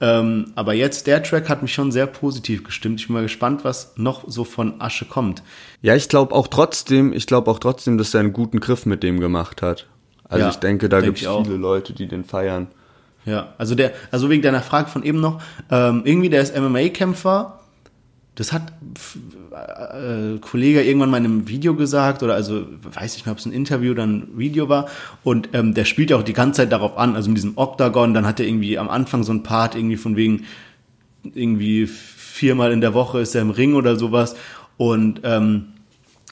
[0.00, 3.00] Ähm, aber jetzt, der Track hat mich schon sehr positiv gestimmt.
[3.00, 5.42] Ich bin mal gespannt, was noch so von Asche kommt.
[5.82, 9.02] Ja, ich glaube auch trotzdem, ich glaube auch trotzdem, dass er einen guten Griff mit
[9.02, 9.86] dem gemacht hat.
[10.24, 12.68] Also Ja, ich denke, da denk gibt es viele Leute, die den feiern.
[13.26, 17.59] Ja, also der, also wegen deiner Frage von eben noch, ähm, irgendwie der ist MMA-Kämpfer.
[18.36, 19.18] Das hat f-
[19.52, 23.44] äh, Kollege irgendwann mal in einem Video gesagt oder also weiß nicht mehr, ob es
[23.46, 24.86] ein Interview oder ein Video war
[25.24, 28.14] und ähm, der spielt ja auch die ganze Zeit darauf an, also in diesem Octagon,
[28.14, 30.44] dann hat er irgendwie am Anfang so ein Part irgendwie von wegen
[31.34, 34.36] irgendwie viermal in der Woche ist er im Ring oder sowas
[34.78, 35.64] und ähm,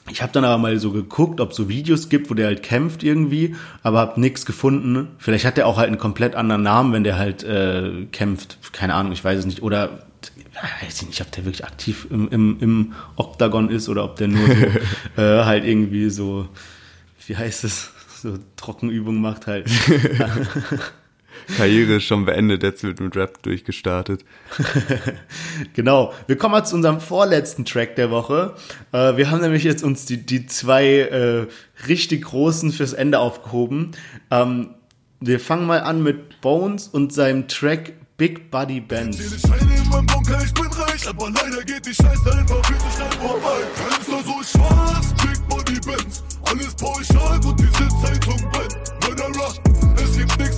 [0.09, 3.03] ich habe dann aber mal so geguckt, ob so Videos gibt, wo der halt kämpft
[3.03, 5.09] irgendwie, aber habe nichts gefunden.
[5.19, 8.57] Vielleicht hat der auch halt einen komplett anderen Namen, wenn der halt äh, kämpft.
[8.73, 9.61] Keine Ahnung, ich weiß es nicht.
[9.61, 10.07] Oder
[10.61, 14.27] weiß ich nicht, ob der wirklich aktiv im, im, im Oktagon ist oder ob der
[14.27, 14.53] nur so,
[15.21, 16.47] äh, halt irgendwie so,
[17.27, 17.91] wie heißt es,
[18.21, 19.69] so Trockenübungen macht halt.
[21.57, 24.23] Karriere ist schon beendet, jetzt wird mit Rap durchgestartet.
[25.73, 26.13] Genau.
[26.27, 28.55] Wir kommen mal zu unserem vorletzten Track der Woche.
[28.91, 31.47] Äh, wir haben nämlich jetzt uns die, die zwei äh,
[31.87, 33.91] richtig großen fürs Ende aufgehoben.
[34.31, 34.75] Ähm,
[35.19, 39.17] wir fangen mal an mit Bones und seinem Track Big Buddy Benz.
[39.89, 43.11] In meinem Bunker, ich bin reich, aber leider geht die Scheiße einfach viel zu schnell
[43.13, 43.57] vorbei.
[43.73, 48.77] Fenster so schwarz, Big Body Benz, alles pauschal und die Sitzheizung brennt.
[49.01, 49.53] Murderer,
[50.03, 50.48] es gibt nichts,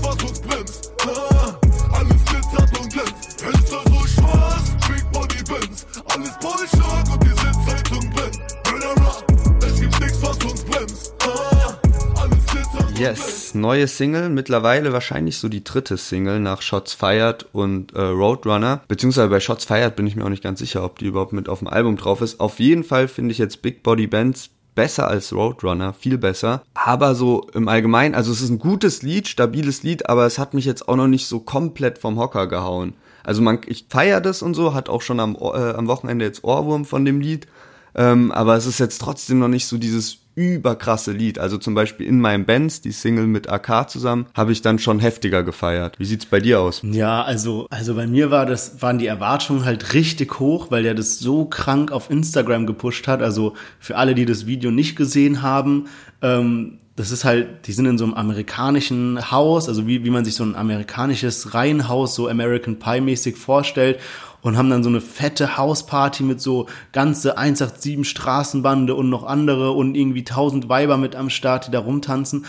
[13.12, 18.84] Yes, neue Single, mittlerweile wahrscheinlich so die dritte Single nach Shots Fired und äh, Roadrunner.
[18.88, 21.50] Beziehungsweise bei Shots Fired bin ich mir auch nicht ganz sicher, ob die überhaupt mit
[21.50, 22.40] auf dem Album drauf ist.
[22.40, 26.64] Auf jeden Fall finde ich jetzt Big Body Bands besser als Roadrunner, viel besser.
[26.74, 30.54] Aber so im Allgemeinen, also es ist ein gutes Lied, stabiles Lied, aber es hat
[30.54, 32.94] mich jetzt auch noch nicht so komplett vom Hocker gehauen.
[33.26, 36.46] Also man, ich feiere das und so, hat auch schon am, äh, am Wochenende jetzt
[36.46, 37.46] Ohrwurm von dem Lied.
[37.94, 41.40] Ähm, aber es ist jetzt trotzdem noch nicht so dieses überkrasse Lied.
[41.40, 45.00] Also zum Beispiel in meinem Bands, die Single mit AK zusammen, habe ich dann schon
[45.00, 46.00] heftiger gefeiert.
[46.00, 46.82] Wie sieht's bei dir aus?
[46.84, 50.94] Ja, also, also bei mir war das, waren die Erwartungen halt richtig hoch, weil der
[50.94, 53.22] das so krank auf Instagram gepusht hat.
[53.22, 55.88] Also für alle, die das Video nicht gesehen haben,
[56.22, 60.26] ähm, das ist halt, die sind in so einem amerikanischen Haus, also wie, wie man
[60.26, 64.00] sich so ein amerikanisches Reihenhaus so American Pie mäßig vorstellt
[64.42, 69.72] und haben dann so eine fette Hausparty mit so ganze 187 Straßenbande und noch andere
[69.72, 72.46] und irgendwie tausend Weiber mit am Start, die da rumtanzen.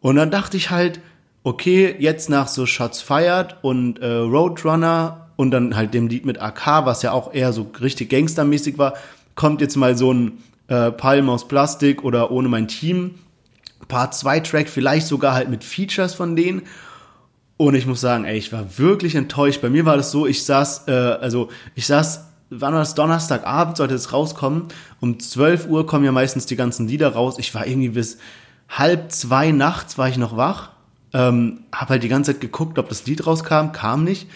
[0.00, 1.00] Und dann dachte ich halt,
[1.44, 6.40] okay, jetzt nach so Shots Fired und äh, Roadrunner und dann halt dem Lied mit
[6.40, 8.94] AK, was ja auch eher so richtig gangstermäßig war,
[9.34, 10.38] kommt jetzt mal so ein
[10.68, 13.14] äh, Palm aus Plastik oder ohne mein Team.
[13.86, 16.62] Part 2 Track, vielleicht sogar halt mit Features von denen.
[17.58, 19.60] Und ich muss sagen, ey, ich war wirklich enttäuscht.
[19.60, 23.76] Bei mir war das so, ich saß, äh, also ich saß, wann war das Donnerstagabend,
[23.76, 24.68] sollte es rauskommen.
[25.00, 27.34] Um 12 Uhr kommen ja meistens die ganzen Lieder raus.
[27.38, 28.18] Ich war irgendwie bis
[28.68, 30.70] halb zwei nachts war ich noch wach.
[31.12, 34.28] Ähm, hab halt die ganze Zeit geguckt, ob das Lied rauskam, kam nicht.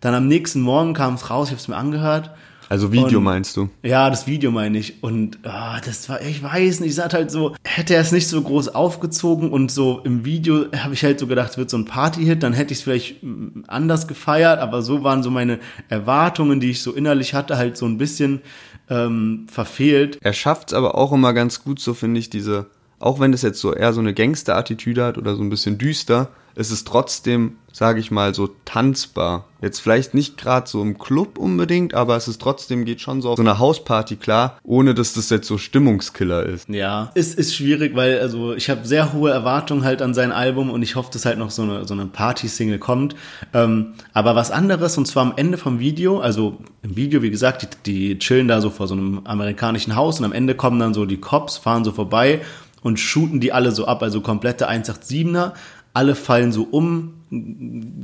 [0.00, 2.30] Dann am nächsten Morgen kam es raus, ich habe es mir angehört.
[2.70, 3.68] Also Video Und- meinst du?
[3.82, 5.02] Ja, das Video meine ich.
[5.02, 8.28] Und ah, das war, ich weiß nicht, ich sag halt so, hätte er es nicht
[8.28, 11.76] so groß aufgezogen und so im Video habe ich halt so gedacht, es wird so
[11.76, 15.58] ein Party-Hit, dann hätte ich es vielleicht mm, anders gefeiert, aber so waren so meine
[15.88, 18.40] Erwartungen, die ich so innerlich hatte, halt so ein bisschen
[18.88, 20.18] ähm, verfehlt.
[20.20, 22.66] Er schafft's aber auch immer ganz gut, so finde ich, diese
[23.00, 26.28] auch wenn es jetzt so eher so eine Gangster-Attitüde hat oder so ein bisschen düster,
[26.54, 29.46] ist es trotzdem, sage ich mal, so tanzbar.
[29.62, 33.30] Jetzt vielleicht nicht gerade so im Club unbedingt, aber es ist trotzdem, geht schon so
[33.30, 36.68] auf so eine Hausparty klar, ohne dass das jetzt so Stimmungskiller ist.
[36.68, 40.70] Ja, es ist schwierig, weil also ich habe sehr hohe Erwartungen halt an sein Album
[40.70, 43.14] und ich hoffe, dass halt noch so eine, so eine Party-Single kommt.
[43.54, 47.62] Ähm, aber was anderes, und zwar am Ende vom Video, also im Video, wie gesagt,
[47.86, 50.94] die, die chillen da so vor so einem amerikanischen Haus und am Ende kommen dann
[50.94, 52.40] so die Cops, fahren so vorbei
[52.82, 55.52] und shooten die alle so ab, also komplette 187er
[55.92, 57.14] alle fallen so um,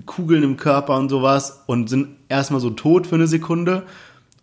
[0.06, 3.84] Kugeln im Körper und sowas und sind erstmal so tot für eine Sekunde.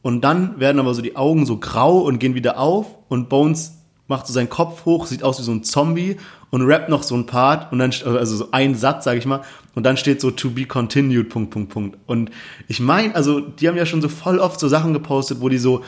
[0.02, 3.80] Und dann werden aber so die Augen so grau und gehen wieder auf und Bones
[4.08, 6.18] macht so seinen Kopf hoch, sieht aus wie so ein Zombie
[6.52, 9.42] und rappt noch so ein Part und dann, also so ein Satz, sag ich mal,
[9.76, 11.98] und dann steht so to be continued, Punkt, Punkt, Punkt.
[12.06, 12.30] Und
[12.68, 15.58] ich meine, also die haben ja schon so voll oft so Sachen gepostet, wo die
[15.58, 15.84] so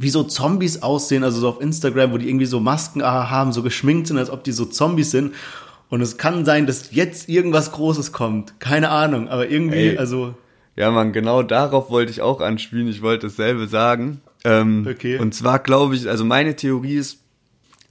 [0.00, 3.62] wie so Zombies aussehen, also so auf Instagram, wo die irgendwie so Masken haben, so
[3.62, 5.34] geschminkt sind, als ob die so Zombies sind.
[5.90, 8.60] Und es kann sein, dass jetzt irgendwas Großes kommt.
[8.60, 9.98] Keine Ahnung, aber irgendwie, Ey.
[9.98, 10.34] also.
[10.76, 12.86] Ja, man, genau darauf wollte ich auch anspielen.
[12.88, 14.20] Ich wollte dasselbe sagen.
[14.44, 15.18] Ähm, Okay.
[15.18, 17.18] Und zwar glaube ich, also meine Theorie ist,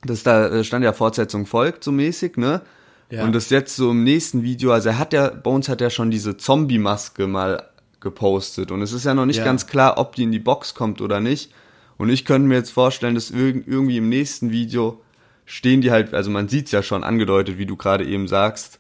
[0.06, 2.62] dass da äh, stand ja Fortsetzung folgt, so mäßig, ne?
[3.10, 3.24] Ja.
[3.24, 6.12] Und das jetzt so im nächsten Video, also er hat ja, Bones hat ja schon
[6.12, 7.64] diese Zombie-Maske mal
[8.00, 8.72] gepostet.
[8.72, 9.44] Und es ist ja noch nicht Ja.
[9.46, 11.52] ganz klar, ob die in die Box kommt oder nicht.
[11.98, 15.02] Und ich könnte mir jetzt vorstellen, dass irg irgendwie im nächsten Video
[15.46, 18.80] stehen die halt, also man sieht's ja schon angedeutet, wie du gerade eben sagst,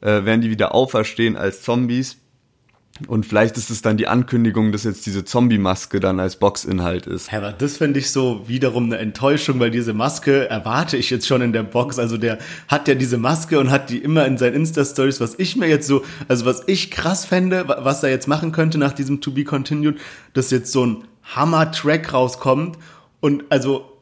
[0.00, 2.16] äh, werden die wieder auferstehen als Zombies.
[3.06, 7.30] Und vielleicht ist es dann die Ankündigung, dass jetzt diese Zombie-Maske dann als Boxinhalt ist.
[7.30, 11.28] Hä, aber das finde ich so wiederum eine Enttäuschung, weil diese Maske erwarte ich jetzt
[11.28, 12.00] schon in der Box.
[12.00, 15.54] Also der hat ja diese Maske und hat die immer in seinen Insta-Stories, was ich
[15.54, 18.94] mir jetzt so, also was ich krass fände, wa- was er jetzt machen könnte nach
[18.94, 19.98] diesem To Be Continued,
[20.32, 22.78] dass jetzt so ein Hammer-Track rauskommt
[23.20, 23.98] und also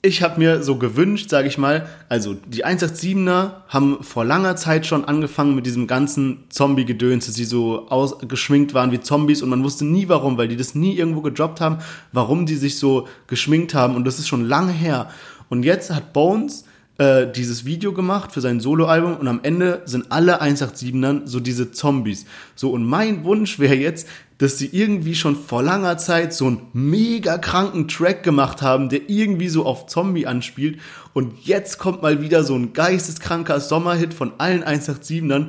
[0.00, 4.86] ich habe mir so gewünscht, sage ich mal, also die 187er haben vor langer Zeit
[4.86, 9.64] schon angefangen mit diesem ganzen Zombie-Gedöns, dass sie so ausgeschminkt waren wie Zombies und man
[9.64, 11.78] wusste nie warum, weil die das nie irgendwo gedroppt haben,
[12.12, 15.10] warum die sich so geschminkt haben und das ist schon lange her.
[15.48, 16.64] Und jetzt hat Bones
[16.98, 21.70] äh, dieses Video gemacht für sein Soloalbum und am Ende sind alle 187ern so diese
[21.70, 22.26] Zombies.
[22.54, 24.08] So und mein Wunsch wäre jetzt,
[24.38, 29.08] dass sie irgendwie schon vor langer Zeit so einen mega kranken Track gemacht haben, der
[29.08, 30.78] irgendwie so auf Zombie anspielt.
[31.12, 35.48] Und jetzt kommt mal wieder so ein geisteskranker Sommerhit von allen 187ern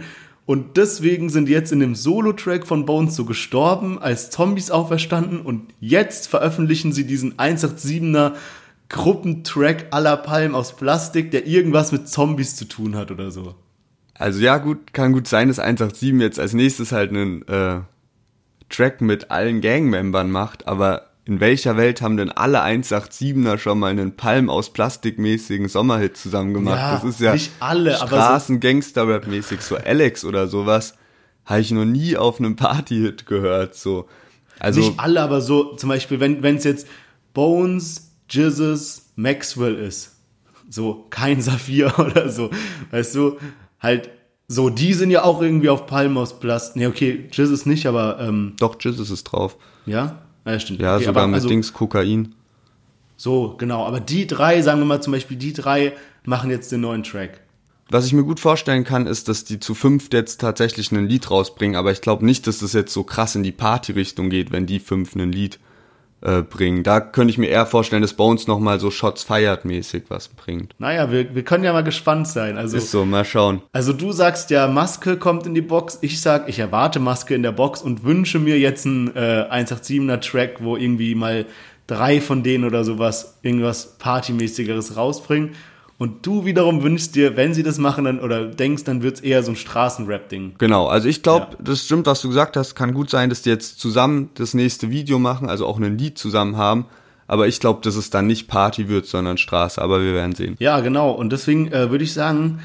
[0.49, 5.41] und deswegen sind jetzt in dem Solo-Track von Bones so gestorben, als Zombies auferstanden.
[5.41, 8.33] Und jetzt veröffentlichen sie diesen 187er
[8.89, 13.55] Gruppentrack aller Palm aus Plastik, der irgendwas mit Zombies zu tun hat oder so.
[14.15, 17.79] Also ja, gut, kann gut sein, dass 187 jetzt als nächstes halt einen äh,
[18.69, 23.91] Track mit allen Gangmembern macht, aber in welcher Welt haben denn alle 187er schon mal
[23.91, 26.79] einen Palm aus Plastikmäßigen Sommerhit zusammen gemacht?
[26.79, 30.95] Ja, das ist ja nicht alle, aber so- Straßen-Gangster-Rap-mäßig, so Alex oder sowas,
[31.45, 34.07] habe ich noch nie auf einem Party-Hit gehört, so.
[34.59, 36.87] Also, Nicht alle, aber so zum Beispiel, wenn es jetzt
[37.33, 40.15] Bones, Jizzes, Maxwell ist,
[40.69, 42.49] so kein Saphir oder so,
[42.91, 43.37] weißt du,
[43.79, 44.09] halt
[44.51, 46.75] so, die sind ja auch irgendwie auf Palm aus Plast.
[46.75, 49.57] Nee, okay, Jizzes nicht, aber ähm, doch, Jizzes ist drauf.
[49.85, 50.81] ja, ja stimmt.
[50.81, 52.33] Ja, okay, sogar aber, mit also, Dings Kokain.
[53.15, 56.81] So, genau, aber die drei, sagen wir mal zum Beispiel, die drei machen jetzt den
[56.81, 57.41] neuen Track.
[57.91, 61.29] Was ich mir gut vorstellen kann, ist, dass die zu fünft jetzt tatsächlich ein Lied
[61.29, 64.65] rausbringen, aber ich glaube nicht, dass das jetzt so krass in die Party-Richtung geht, wenn
[64.65, 65.59] die fünf ein Lied
[66.21, 66.83] äh, bringen.
[66.83, 70.75] Da könnte ich mir eher vorstellen, dass Bones nochmal so Shots feiert mäßig was bringt.
[70.77, 72.57] Naja, wir, wir können ja mal gespannt sein.
[72.57, 73.61] Also, Ist so, mal schauen.
[73.71, 75.99] Also du sagst ja, Maske kommt in die Box.
[76.01, 80.19] Ich sag, ich erwarte Maske in der Box und wünsche mir jetzt einen äh, 187er
[80.19, 81.45] Track, wo irgendwie mal
[81.87, 85.51] drei von denen oder sowas, irgendwas Partymäßigeres rausbringen.
[85.99, 89.43] Und du wiederum wünschst dir, wenn sie das machen dann oder denkst, dann wird's eher
[89.43, 90.53] so ein Straßenrap-Ding.
[90.57, 91.57] Genau, also ich glaube, Ja.
[91.61, 92.73] das stimmt, was du gesagt hast.
[92.73, 96.17] Kann gut sein, dass die jetzt zusammen das nächste Video machen, also auch ein Lied
[96.17, 96.85] zusammen haben.
[97.27, 99.79] Aber ich glaube, dass es dann nicht Party wird, sondern Straße.
[99.81, 100.55] Aber wir werden sehen.
[100.59, 101.11] Ja, genau.
[101.11, 102.59] Und deswegen äh, würde ich sagen,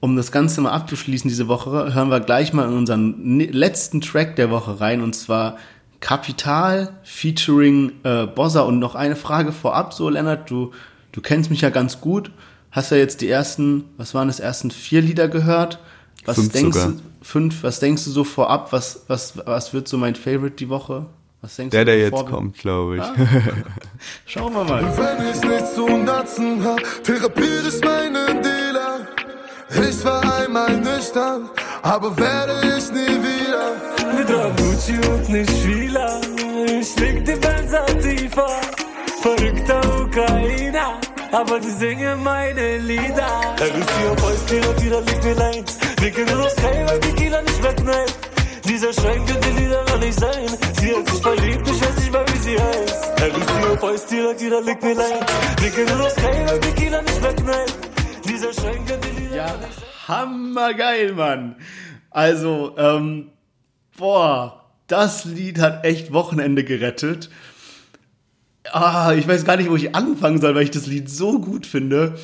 [0.00, 4.34] um das Ganze mal abzuschließen diese Woche, hören wir gleich mal in unseren letzten Track
[4.36, 5.58] der Woche rein und zwar
[6.00, 8.62] Kapital featuring äh, Bossa.
[8.62, 10.72] Und noch eine Frage vorab, so Lennart, du,
[11.12, 12.30] du kennst mich ja ganz gut.
[12.70, 15.78] Hast ja jetzt die ersten, was waren das, ersten vier Lieder gehört?
[16.24, 16.92] Was Fünf denkst sogar.
[16.92, 18.72] du, fünf, was denkst du so vorab?
[18.72, 21.06] Was, was, was wird so mein Favorite die Woche?
[21.40, 23.02] Was denkst Der, du, der bevor jetzt kommt, glaube ich.
[24.26, 24.82] Schauen wir mal.
[24.82, 29.06] Wenn ich nichts zu Nutzen hab, therapiere ich meinen Dealer.
[29.88, 31.48] Ich war einmal nüchtern,
[31.82, 34.16] aber werde ich nie wieder.
[34.16, 36.20] Wir tragen Gucci und nicht Fila.
[36.80, 37.72] Ich leg die Benz
[38.02, 38.48] tiefer.
[39.22, 40.98] Verrückter Ukrainer.
[41.32, 43.54] Aber die singen meine Lieder.
[43.58, 45.78] Er ist hier auf Eis, Tira, Tira, liegt mir Lines.
[46.00, 48.14] Wir gehen nur Sky, weil die Kieler nicht mehr knallt.
[48.64, 50.46] Dieser Schrein könnte Lieder gar nicht sein.
[50.80, 53.20] Sie hat sich verliebt, ich weiß nicht mal, wie sie heißt.
[53.20, 55.26] Er ist hier auf Eis, Tira, Tira, liegt mir Lines.
[55.60, 57.74] Wir gehen nur Sky, weil die Kieler nicht mehr knallt.
[58.24, 59.54] Dieser Schrein könnte Lieder Ja,
[60.06, 61.56] hammergeil, Mann.
[62.10, 63.30] Also, ähm,
[63.96, 67.30] boah, das Lied hat echt Wochenende gerettet.
[68.72, 71.66] Ah, ich weiß gar nicht, wo ich anfangen soll, weil ich das Lied so gut
[71.66, 72.18] finde.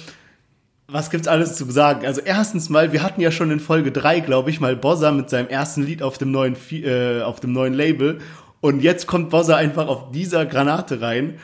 [0.86, 2.06] Was gibt's alles zu sagen?
[2.06, 5.30] Also erstens mal, wir hatten ja schon in Folge 3, glaube ich, mal Bossa mit
[5.30, 8.20] seinem ersten Lied auf dem neuen äh, auf dem neuen Label
[8.64, 11.34] und jetzt kommt Bossa einfach auf dieser Granate rein.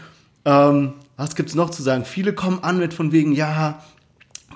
[0.46, 2.06] Ähm, was gibt's noch zu sagen?
[2.06, 3.82] Viele kommen an mit von wegen, ja,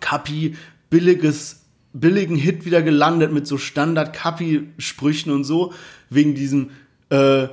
[0.01, 0.57] Kapi,
[0.89, 1.61] billiges,
[1.93, 5.75] billigen Hit wieder gelandet mit so Standard-Kapi-Sprüchen und so,
[6.09, 6.71] wegen diesem
[7.11, 7.49] äh,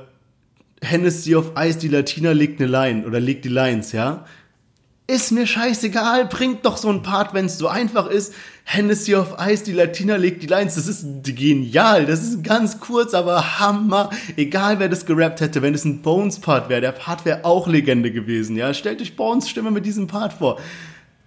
[0.82, 4.24] Hennessy auf Eis, die Latina legt eine Line oder legt die Lines, ja.
[5.06, 8.34] Ist mir scheißegal, bringt doch so ein Part, wenn es so einfach ist.
[8.64, 10.76] Hennessy auf Eis, die Latina legt die Lines.
[10.76, 12.06] Das ist genial.
[12.06, 14.10] Das ist ganz kurz, aber Hammer.
[14.36, 18.12] Egal, wer das gerappt hätte, wenn es ein Bones-Part wäre, der Part wäre auch Legende
[18.12, 18.56] gewesen.
[18.56, 20.60] Ja, stellt euch Bones Stimme mit diesem Part vor.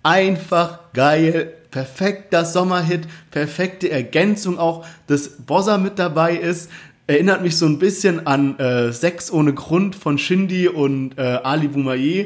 [0.03, 1.53] Einfach geil.
[1.69, 3.07] Perfekter Sommerhit.
[3.29, 6.71] Perfekte Ergänzung auch, dass Bossa mit dabei ist.
[7.07, 11.67] Erinnert mich so ein bisschen an äh, Sex ohne Grund von Shindy und äh, Ali
[11.67, 12.25] Boumaier.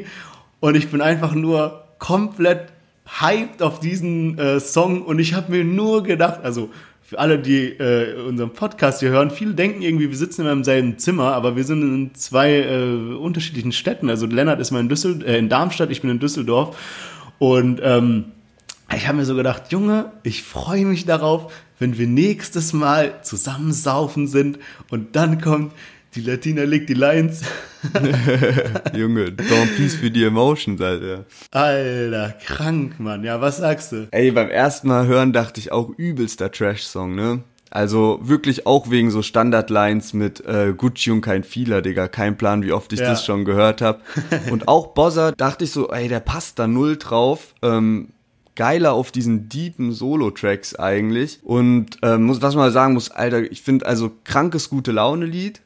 [0.60, 2.72] Und ich bin einfach nur komplett
[3.20, 5.02] hyped auf diesen äh, Song.
[5.02, 6.70] Und ich habe mir nur gedacht, also
[7.02, 10.64] für alle, die äh, unseren Podcast hier hören, viele denken irgendwie, wir sitzen immer im
[10.64, 14.08] selben Zimmer, aber wir sind in zwei äh, unterschiedlichen Städten.
[14.08, 16.78] Also Lennart ist mal in, Düssel äh, in Darmstadt, ich bin in Düsseldorf.
[17.38, 18.26] Und ähm,
[18.96, 23.72] ich habe mir so gedacht, Junge, ich freue mich darauf, wenn wir nächstes Mal zusammen
[23.72, 24.58] saufen sind
[24.90, 25.72] und dann kommt
[26.16, 27.42] die Latina legt die Lines.
[28.96, 31.24] Junge, Don't Peace für die Emotions, Alter.
[31.52, 33.22] Alter, krank, Mann.
[33.22, 34.08] Ja, was sagst du?
[34.10, 37.44] Ey, beim ersten Mal hören dachte ich auch übelster Trash-Song, ne?
[37.70, 42.08] Also wirklich auch wegen so Standardlines mit äh, Gucci und kein Fehler, Digga.
[42.08, 43.10] Kein Plan, wie oft ich Ja.
[43.10, 44.00] das schon gehört habe.
[44.50, 47.54] Und auch Bozza dachte ich so, ey, der passt da null drauf.
[47.62, 48.08] Ähm,
[48.60, 51.38] geiler auf diesen deepen Solo-Tracks eigentlich.
[51.42, 55.62] Und ähm, muss, was man sagen muss, Alter, ich finde also krankes gute Laune-Lied.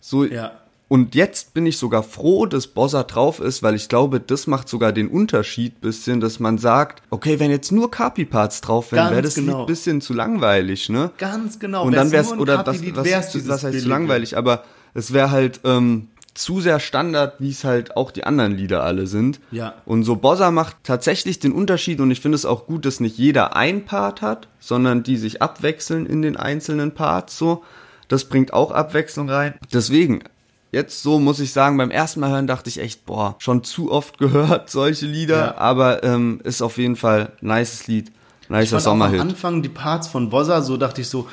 [0.00, 0.52] So, Ja.
[0.88, 4.70] und jetzt bin ich sogar froh, dass Bossa drauf ist, weil ich glaube, das macht
[4.70, 9.20] sogar den Unterschied bisschen, dass man sagt, okay, wenn jetzt nur Kapi-Parts drauf wären, wäre
[9.20, 9.58] das genau.
[9.58, 11.10] Lied bisschen zu langweilig, ne?
[11.18, 11.84] Ganz genau.
[11.84, 14.64] und dann Wär's wär's, nur ein oder was, was, wär's was, heißt zu langweilig, aber
[14.94, 16.08] es wäre halt ähm,
[16.42, 19.40] zu sehr Standard, wie es halt auch die anderen Lieder alle sind.
[19.50, 19.74] Ja.
[19.86, 23.16] Und so Bossa macht tatsächlich den Unterschied und ich finde es auch gut, dass nicht
[23.18, 27.62] jeder ein Part hat, sondern die sich abwechseln in den einzelnen Parts so.
[28.08, 29.54] Das bringt auch Abwechslung rein.
[29.72, 30.24] Deswegen,
[30.72, 33.92] jetzt so muss ich sagen, beim ersten Mal hören dachte ich echt, boah, schon zu
[33.92, 35.58] oft gehört solche Lieder, Ja.
[35.58, 38.10] aber ähm, ist auf jeden Fall ein nices Lied,
[38.42, 39.20] Ich nicer fand auch am Sommerhit.
[39.20, 41.28] Anfang die Parts von Bossa, so dachte ich so,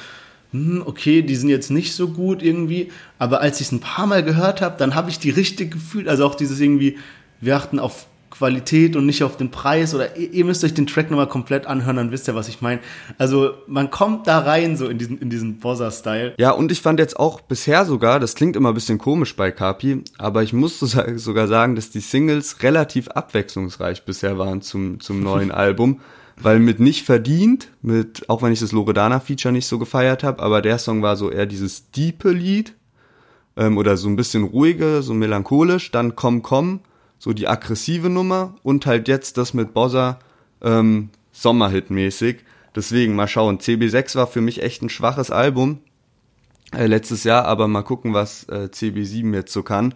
[0.52, 4.08] hm, okay, die sind jetzt nicht so gut irgendwie, aber als ich es ein paar
[4.08, 6.98] Mal gehört habe, dann habe ich die richtig gefühlt, also auch dieses irgendwie,
[7.41, 10.86] wir achten auf Qualität und nicht auf den Preis oder ihr, ihr müsst euch den
[10.86, 12.82] Track nochmal komplett anhören, dann wisst ihr, was ich meine.
[13.18, 16.36] Also man kommt da rein so in diesen, in diesen Bossa-Style.
[16.38, 19.52] Ja, und ich fand jetzt auch bisher sogar, das klingt immer ein bisschen komisch bei
[19.52, 20.80] Kapi, aber ich muss
[21.16, 26.02] sogar sagen, dass die Singles relativ abwechslungsreich bisher waren zum, zum neuen Album.
[26.40, 30.62] Weil mit nicht verdient, mit, auch wenn ich das Loredana-Feature nicht so gefeiert habe, aber
[30.62, 32.76] der Song war so eher dieses diepe Lied
[33.56, 36.82] ähm, oder so ein bisschen ruhige, so melancholisch, dann Komm Komm,
[37.18, 40.20] so die aggressive Nummer und halt jetzt das mit Bossa
[40.62, 42.38] ähm, Sommerhit-mäßig.
[42.76, 43.58] Deswegen mal schauen.
[43.58, 45.80] CB6 war für mich echt ein schwaches Album
[46.72, 49.96] äh, letztes Jahr, aber mal gucken, was äh, CB7 jetzt so kann.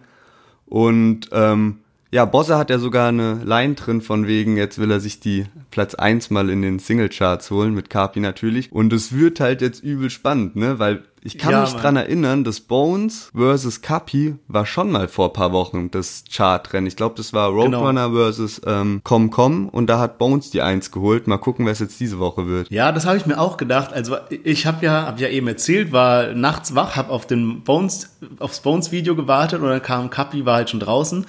[0.66, 1.78] Und ähm,
[2.12, 5.46] ja, Bossa hat ja sogar eine Line drin von wegen, jetzt will er sich die
[5.70, 8.70] Platz 1 mal in den Singlecharts holen, mit Kapi natürlich.
[8.70, 10.78] Und es wird halt jetzt übel spannend, ne?
[10.78, 11.82] Weil ich kann Ja, mich Mann.
[11.82, 16.86] dran erinnern, dass Bones versus Kapi war schon mal vor paar Wochen das Chartrennen.
[16.88, 17.78] Ich glaube, das war Genau.
[17.78, 21.28] Roadrunner versus ähm, Com Com und da hat Bones die 1 geholt.
[21.28, 22.70] Mal gucken, wer es jetzt diese Woche wird.
[22.70, 23.92] Ja, das habe ich mir auch gedacht.
[23.92, 28.16] Also ich habe ja, hab ja eben erzählt, war nachts wach, habe auf den Bones,
[28.40, 31.24] aufs Bones Video gewartet und dann kam Kapi, war halt schon draußen.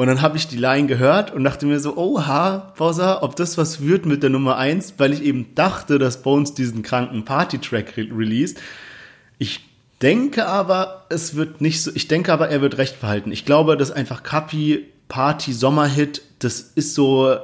[0.00, 3.58] Und dann habe ich die Line gehört und dachte mir so, oha, Bossa, ob das
[3.58, 7.98] was wird mit der Nummer eins, weil ich eben dachte, dass Bones diesen kranken Party-Track
[7.98, 8.58] re released.
[9.36, 9.60] Ich
[10.00, 13.30] denke aber, es wird nicht so, ich denke aber, er wird recht behalten.
[13.30, 17.36] Ich glaube, dass einfach Kapi Party Sommerhit, das ist so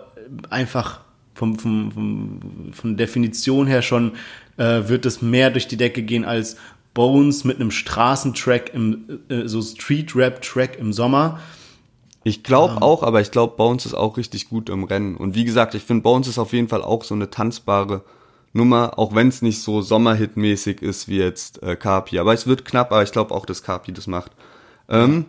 [0.48, 1.00] einfach
[1.34, 2.40] vom, vom, vom,
[2.72, 4.12] von Definition her schon,
[4.56, 6.56] äh, wird es mehr durch die Decke gehen als
[6.94, 11.38] Bones mit einem Straßentrack im, äh, so Street Rap Track im Sommer.
[12.26, 15.16] Ich glaube auch, aber ich glaube, Bones ist auch richtig gut im Rennen.
[15.16, 18.02] Und wie gesagt, ich finde, Bones ist auf jeden Fall auch so eine tanzbare
[18.52, 22.18] Nummer, auch wenn es nicht so Sommerhit-mäßig ist wie jetzt äh, Carpi.
[22.18, 24.32] Aber es wird knapp, aber ich glaube auch, dass Carpi das macht.
[24.88, 25.26] Ähm,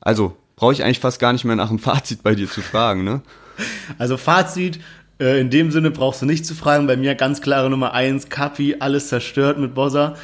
[0.00, 3.02] also, brauche ich eigentlich fast gar nicht mehr nach dem Fazit bei dir zu fragen,
[3.02, 3.22] ne?
[3.98, 4.78] Also Fazit,
[5.18, 6.86] äh, in dem Sinne brauchst du nicht zu fragen.
[6.86, 10.14] Bei mir ganz klare Nummer eins, Kapi, alles zerstört mit Bossa.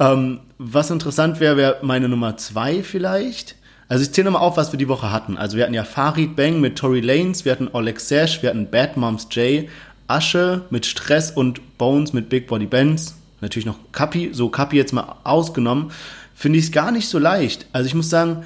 [0.00, 3.54] Ähm, was interessant wäre, wäre meine Nummer zwei vielleicht.
[3.88, 5.38] Also ich zähle nochmal auf, was wir die Woche hatten.
[5.38, 8.70] Also wir hatten ja Farid Bang mit Tory Lanes, wir hatten Oleg Sash, wir hatten
[8.70, 9.66] Bad Moms J,
[10.06, 13.16] Asche mit Stress und Bones mit Big Body Benz.
[13.40, 15.90] Natürlich noch Kapi, so Kapi jetzt mal ausgenommen.
[16.34, 17.66] Finde ich es gar nicht so leicht.
[17.72, 18.44] Also ich muss sagen,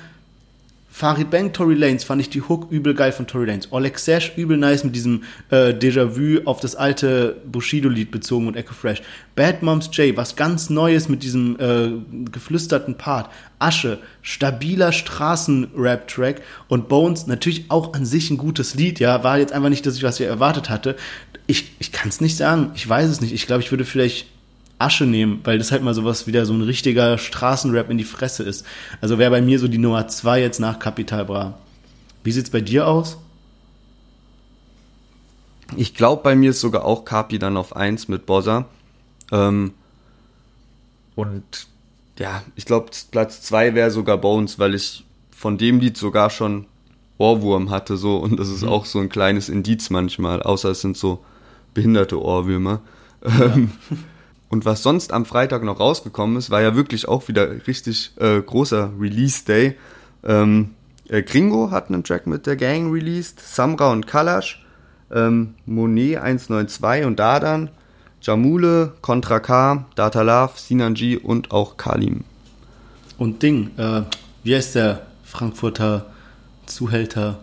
[1.02, 3.72] Farid Bang, Tory Lanes fand ich die Hook übel geil von Tory Lanes.
[3.72, 8.72] Oleg Sash übel nice mit diesem äh, Déjà-vu auf das alte Bushido-Lied bezogen und Echo
[8.72, 9.02] Fresh.
[9.34, 11.90] Bad Moms J, was ganz Neues mit diesem äh,
[12.30, 13.30] geflüsterten Part.
[13.58, 19.24] Asche, stabiler Straßen-Rap-Track und Bones natürlich auch an sich ein gutes Lied, ja.
[19.24, 20.94] War jetzt einfach nicht das, was ich erwartet hatte.
[21.48, 23.32] Ich, ich kann es nicht sagen, ich weiß es nicht.
[23.32, 24.28] Ich glaube, ich würde vielleicht
[24.82, 28.42] Asche nehmen, weil das halt mal sowas wieder so ein richtiger Straßenrap in die Fresse
[28.42, 28.66] ist.
[29.00, 31.58] Also wäre bei mir so die Nummer zwei jetzt nach Capital Bra.
[32.24, 33.18] Wie sieht's bei dir aus?
[35.76, 38.66] Ich glaube, bei mir ist sogar auch Kapi dann auf eins mit Bossa.
[39.30, 39.72] Ähm,
[41.14, 41.42] und
[42.18, 46.66] ja, ich glaube, Platz zwei wäre sogar Bones, weil ich von dem Lied sogar schon
[47.18, 48.68] Ohrwurm hatte so und das ist mhm.
[48.68, 51.24] auch so ein kleines Indiz manchmal, außer es sind so
[51.72, 52.80] behinderte Ohrwürmer.
[53.24, 53.56] Ja.
[54.52, 58.38] Und was sonst am Freitag noch rausgekommen ist, war ja wirklich auch wieder richtig äh,
[58.38, 59.78] großer Release-Day.
[60.24, 60.74] Ähm,
[61.08, 64.62] äh, Gringo hat einen Track mit der Gang released, Samra und Kalash,
[65.10, 67.70] ähm, Monet 192 und Dadan,
[68.20, 72.22] Jamule, Contra K, Data Love, Sinanji und auch Kalim.
[73.16, 74.02] Und Ding, äh,
[74.44, 76.12] wie heißt der Frankfurter
[76.66, 77.40] Zuhälter?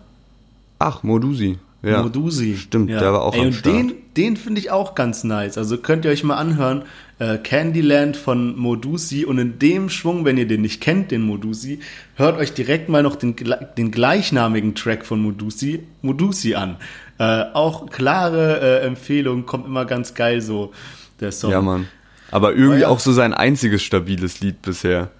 [0.78, 1.58] Ach, Modusi.
[1.82, 2.02] Ja.
[2.02, 2.56] Modusi.
[2.56, 2.98] Stimmt, ja.
[2.98, 3.74] der war auch Ey, am und Start.
[3.74, 5.56] Den, den finde ich auch ganz nice.
[5.56, 6.82] Also könnt ihr euch mal anhören.
[7.18, 9.24] Äh, Candyland von Modusi.
[9.24, 11.80] Und in dem Schwung, wenn ihr den nicht kennt, den Modusi,
[12.16, 13.34] hört euch direkt mal noch den,
[13.78, 16.76] den gleichnamigen Track von Modusi, Modusi an.
[17.18, 20.72] Äh, auch klare äh, Empfehlung, kommt immer ganz geil so,
[21.20, 21.50] der Song.
[21.50, 21.88] Ja, Mann.
[22.30, 22.88] Aber irgendwie ja.
[22.88, 25.10] auch so sein einziges stabiles Lied bisher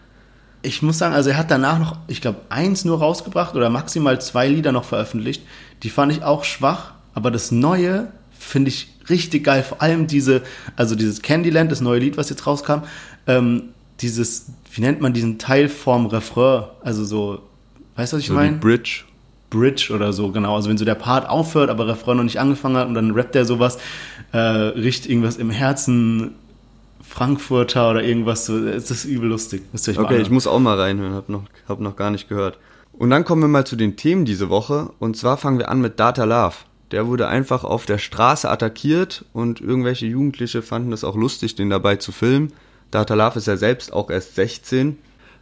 [0.62, 4.20] ich muss sagen, also er hat danach noch, ich glaube, eins nur rausgebracht oder maximal
[4.20, 5.42] zwei Lieder noch veröffentlicht.
[5.82, 8.08] Die fand ich auch schwach, aber das Neue
[8.38, 9.62] finde ich richtig geil.
[9.62, 10.42] Vor allem diese,
[10.76, 12.82] also dieses Candyland, das neue Lied, was jetzt rauskam,
[13.26, 13.64] ähm,
[14.00, 16.64] dieses, wie nennt man diesen Teil vorm Refrain?
[16.82, 17.42] Also so,
[17.96, 18.56] weißt du, was ich so meine?
[18.56, 19.04] Bridge.
[19.50, 20.54] Bridge oder so, genau.
[20.54, 23.34] Also wenn so der Part aufhört, aber Refrain noch nicht angefangen hat und dann rappt
[23.34, 23.78] er sowas,
[24.32, 26.32] äh, riecht irgendwas im Herzen
[27.10, 28.56] Frankfurter oder irgendwas so.
[28.66, 29.62] Es ist übel lustig.
[29.98, 32.58] okay, ich muss auch mal reinhören, hab noch, hab noch gar nicht gehört.
[32.92, 34.92] Und dann kommen wir mal zu den Themen diese Woche.
[35.00, 36.54] Und zwar fangen wir an mit Data Love.
[36.92, 41.68] Der wurde einfach auf der Straße attackiert und irgendwelche Jugendliche fanden es auch lustig, den
[41.68, 42.52] dabei zu filmen.
[42.92, 44.96] Data Love ist ja selbst auch erst 16.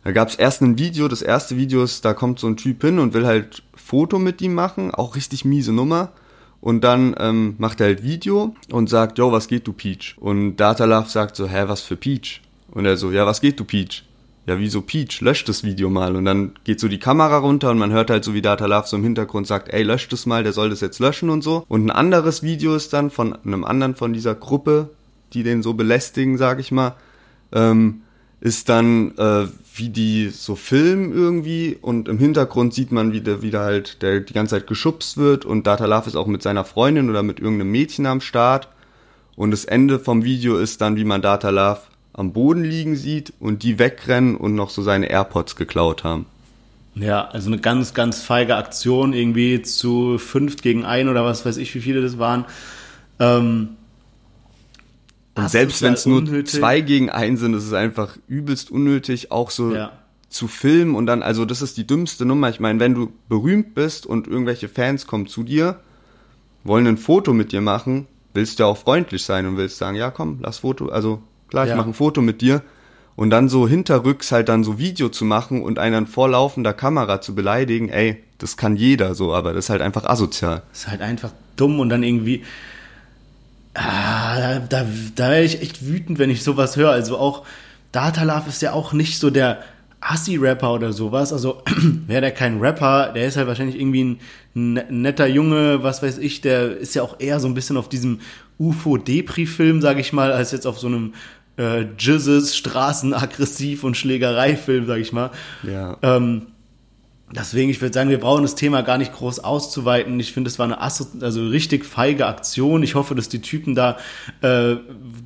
[0.05, 2.83] Da gab es erst ein Video, das erste Video ist, da kommt so ein Typ
[2.83, 6.12] hin und will halt Foto mit ihm machen, auch richtig miese Nummer.
[6.61, 10.16] Und dann ähm, macht er halt Video und sagt, yo, was geht du Peach?
[10.18, 12.40] Und Datalove sagt so, hä, was für Peach?
[12.70, 14.04] Und er so, ja, was geht du Peach?
[14.46, 15.20] Ja, wieso Peach?
[15.20, 16.16] Löscht das Video mal.
[16.16, 18.96] Und dann geht so die Kamera runter und man hört halt so, wie Datalove so
[18.96, 21.64] im Hintergrund sagt, ey, löscht das mal, der soll das jetzt löschen und so.
[21.68, 24.90] Und ein anderes Video ist dann von einem anderen von dieser Gruppe,
[25.34, 26.96] die den so belästigen, sag ich mal,
[27.52, 28.02] ähm,
[28.40, 29.46] ist dann, äh,
[29.79, 34.20] wie die so filmen irgendwie und im Hintergrund sieht man, wie der wieder halt der
[34.20, 37.41] die ganze Zeit geschubst wird und Data Love ist auch mit seiner Freundin oder mit
[37.41, 38.68] irgendeinem Mädchen am Start
[39.37, 41.81] und das Ende vom Video ist dann, wie man Data Love
[42.12, 46.26] am Boden liegen sieht und die wegrennen und noch so seine AirPods geklaut haben.
[46.97, 51.57] Ja, also eine ganz, ganz feige Aktion, irgendwie zu fünft gegen ein oder was weiß
[51.59, 52.45] ich, wie viele das waren.
[53.20, 53.78] Ähm,
[55.39, 59.51] und selbst wenn es nur zwei gegen einen sind, ist es einfach übelst unnötig, auch
[59.51, 59.93] so ja.
[60.28, 62.51] zu filmen und dann, also das ist die dümmste Nummer.
[62.51, 65.80] Ich meine, wenn du berühmt bist und irgendwelche Fans kommen zu dir,
[66.64, 69.97] wollen ein Foto mit dir machen, willst du ja auch freundlich sein und willst sagen,
[69.97, 71.76] ja komm, lass Foto, also klar, ich ja.
[71.76, 72.62] mache ein Foto mit dir.
[73.16, 77.20] Und dann so hinterrücks halt dann so Video zu machen und einen vor laufender Kamera
[77.20, 80.62] zu beleidigen, ey, das kann jeder so, aber das ist halt einfach asozial.
[80.70, 82.45] Das ist halt einfach dumm und dann irgendwie,
[83.79, 86.91] Ah, da, da wäre ich echt wütend, wenn ich sowas höre.
[86.91, 87.45] Also auch
[87.93, 89.62] Datalove ist ja auch nicht so der
[90.01, 91.33] Assi-Rapper oder sowas.
[91.33, 91.62] Also
[92.07, 94.20] wäre der kein Rapper, der ist halt wahrscheinlich irgendwie ein,
[94.57, 97.89] ein, netter Junge, was weiß ich, der ist ja auch eher so ein bisschen auf
[97.89, 98.20] diesem
[98.59, 101.14] UFO-Depri-Film, sag ich mal, als jetzt auf so einem
[101.57, 105.31] äh, Jizzes, Straßenaggressiv und Schlägerei-Film, sag ich mal.
[105.62, 105.97] Ja.
[106.03, 106.49] Ähm,
[107.31, 110.18] Deswegen, ich würde sagen, wir brauchen das Thema gar nicht groß auszuweiten.
[110.18, 112.83] Ich finde, es war eine also richtig feige Aktion.
[112.83, 113.99] Ich hoffe, dass die Typen da
[114.41, 114.76] äh,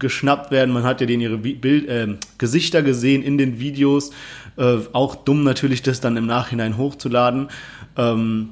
[0.01, 0.75] geschnappt werden.
[0.75, 4.11] Man hat ja denen ihre Bild, äh, Gesichter gesehen in den Videos.
[4.57, 7.49] Äh, auch dumm natürlich, das dann im Nachhinein hochzuladen.
[7.97, 8.51] Ähm,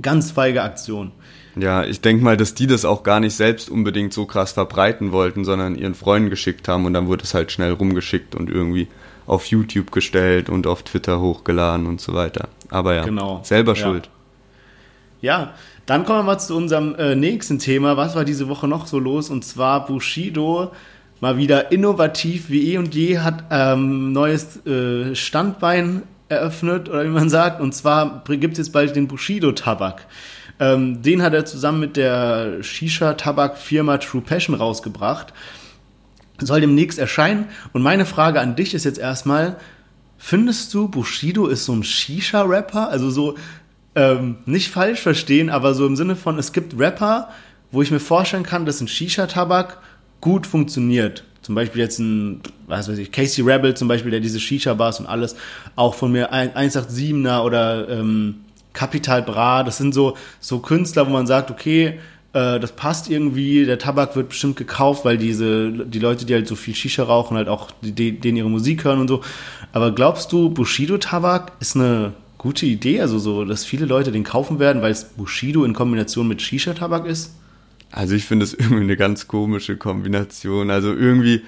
[0.00, 1.12] ganz feige Aktion.
[1.56, 5.12] Ja, ich denke mal, dass die das auch gar nicht selbst unbedingt so krass verbreiten
[5.12, 8.88] wollten, sondern ihren Freunden geschickt haben und dann wurde es halt schnell rumgeschickt und irgendwie
[9.26, 12.48] auf YouTube gestellt und auf Twitter hochgeladen und so weiter.
[12.70, 13.40] Aber ja, Genau.
[13.44, 13.78] selber Ja.
[13.78, 14.08] schuld.
[15.20, 15.54] Ja,
[15.86, 17.96] dann kommen wir mal zu unserem äh, nächsten Thema.
[17.96, 19.30] Was war diese Woche noch so los?
[19.30, 20.72] Und zwar Bushido,
[21.20, 27.08] mal wieder innovativ wie eh und je, hat ähm, neues äh, Standbein eröffnet, oder wie
[27.08, 27.60] man sagt.
[27.60, 30.06] Und zwar gibt es jetzt bald den Bushido-Tabak.
[30.58, 35.32] Ähm, den hat er zusammen mit der Shisha-Tabak-Firma True Passion rausgebracht.
[36.40, 37.46] Soll demnächst erscheinen.
[37.72, 39.56] Und meine Frage an dich ist jetzt erstmal,
[40.24, 42.88] Findest du, Bushido ist so ein Shisha-Rapper?
[42.90, 43.34] Also so,
[43.96, 47.30] ähm, nicht falsch verstehen, aber so im Sinne von, es gibt Rapper,
[47.72, 49.78] wo ich mir vorstellen kann, dass ein Shisha-Tabak
[50.20, 51.24] gut funktioniert.
[51.42, 55.06] Zum Beispiel jetzt ein, was weiß ich, Casey Rebel zum Beispiel, der diese Shisha-Bars und
[55.06, 55.34] alles,
[55.74, 58.36] auch von mir ein- 187er oder ähm,
[58.74, 61.98] Capital Bra, das sind so, so Künstler, wo man sagt, okay,
[62.32, 66.48] äh, das passt irgendwie, der Tabak wird bestimmt gekauft, weil diese, die Leute, die halt
[66.48, 69.22] so viel Shisha rauchen, halt auch denen ihre Musik hören und so.
[69.72, 73.00] Aber glaubst du, Bushido-Tabak ist eine gute Idee?
[73.00, 77.06] Also so, dass viele Leute den kaufen werden, weil es Bushido in Kombination mit Shisha-Tabak
[77.06, 77.32] ist?
[77.90, 80.70] Also ich finde es irgendwie eine ganz komische Kombination.
[80.70, 81.42] Also irgendwie,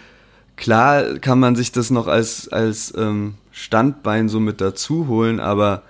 [0.57, 5.83] klar kann man sich das noch als, als ähm, Standbein so mit dazu holen, aber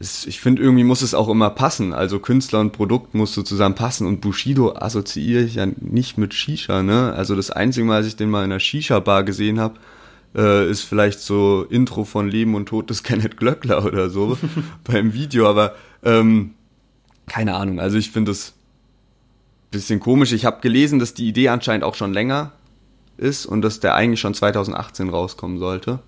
[0.00, 1.92] es, ich finde irgendwie muss es auch immer passen.
[1.92, 6.32] Also Künstler und Produkt muss so zusammen passen und Bushido assoziiere ich ja nicht mit
[6.32, 7.12] Shisha, ne?
[7.12, 9.74] Also das einzige Mal, als ich den mal in einer Shisha-Bar gesehen habe,
[10.34, 14.38] äh, ist vielleicht so Intro von Leben und Tod des Kenneth Glöckler oder so
[14.84, 16.54] beim Video, aber ähm,
[17.26, 17.78] keine Ahnung.
[17.78, 18.54] Also ich finde es
[19.70, 20.32] bisschen komisch.
[20.32, 22.52] Ich habe gelesen, dass die Idee anscheinend auch schon länger
[23.18, 26.00] ist und dass der eigentlich schon 2018 rauskommen sollte.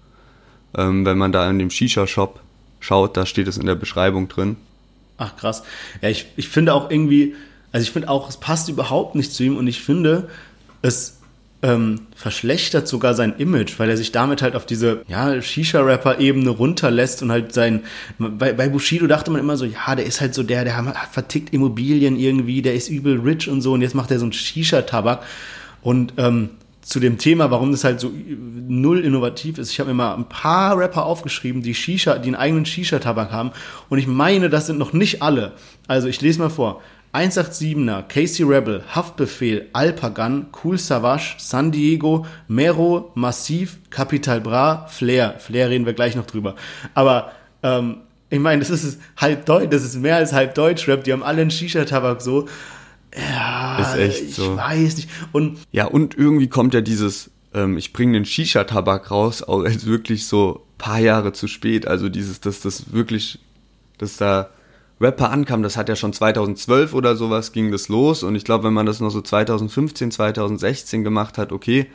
[0.77, 2.41] Ähm, wenn man da in dem Shisha-Shop
[2.83, 4.57] schaut, da steht es in der Beschreibung drin.
[5.17, 5.63] Ach krass.
[6.03, 7.35] Ja, ich, ich finde auch irgendwie,
[7.71, 10.29] also ich finde auch, es passt überhaupt nicht zu ihm und ich finde,
[10.83, 11.19] es
[11.63, 17.23] ähm, verschlechtert sogar sein Image, weil er sich damit halt auf diese ja, Shisha-Rapper-Ebene runterlässt
[17.23, 17.85] und halt sein.
[18.19, 20.97] Bei, bei Bushido dachte man immer so, ja, der ist halt so der, der hat
[21.13, 24.33] vertickt Immobilien irgendwie, der ist übel rich und so und jetzt macht er so einen
[24.33, 25.23] Shisha-Tabak.
[25.83, 26.51] Und ähm,
[26.83, 28.13] zu dem Thema, warum das halt so
[28.69, 29.71] null innovativ ist.
[29.71, 33.53] Ich habe mir mal ein paar Rapper aufgeschrieben, die Shisha, die einen eigenen Shisha-Tabak haben.
[33.89, 35.53] Und ich meine, das sind noch nicht alle.
[35.87, 36.83] Also ich lese mal vor.
[37.13, 45.37] 187er, Casey Rebel, Haftbefehl, Alpagan, Cool Savage, San Diego, Mero, Massiv, Capital Bra, Flair.
[45.39, 46.57] Flair reden wir gleich noch drüber.
[46.95, 47.99] Aber ähm,
[48.31, 51.05] ich meine, das ist halb Deutsch, das ist mehr als halb Deutsch-Rap.
[51.05, 52.49] Die haben alle einen Shisha-Tabak so.
[53.17, 54.57] Ja, Ist echt ich so.
[54.57, 55.09] weiß nicht.
[55.33, 59.87] Und Ja, und irgendwie kommt ja dieses, ähm, ich bringe den Shisha-Tabak raus, auch als
[59.87, 61.87] wirklich so paar Jahre zu spät.
[61.87, 63.39] Also dieses, dass das wirklich,
[63.99, 64.51] dass da
[65.01, 68.23] Rapper ankam, das hat ja schon 2012 oder sowas ging das los.
[68.23, 71.89] Und ich glaube, wenn man das noch so 2015, 2016 gemacht hat, okay.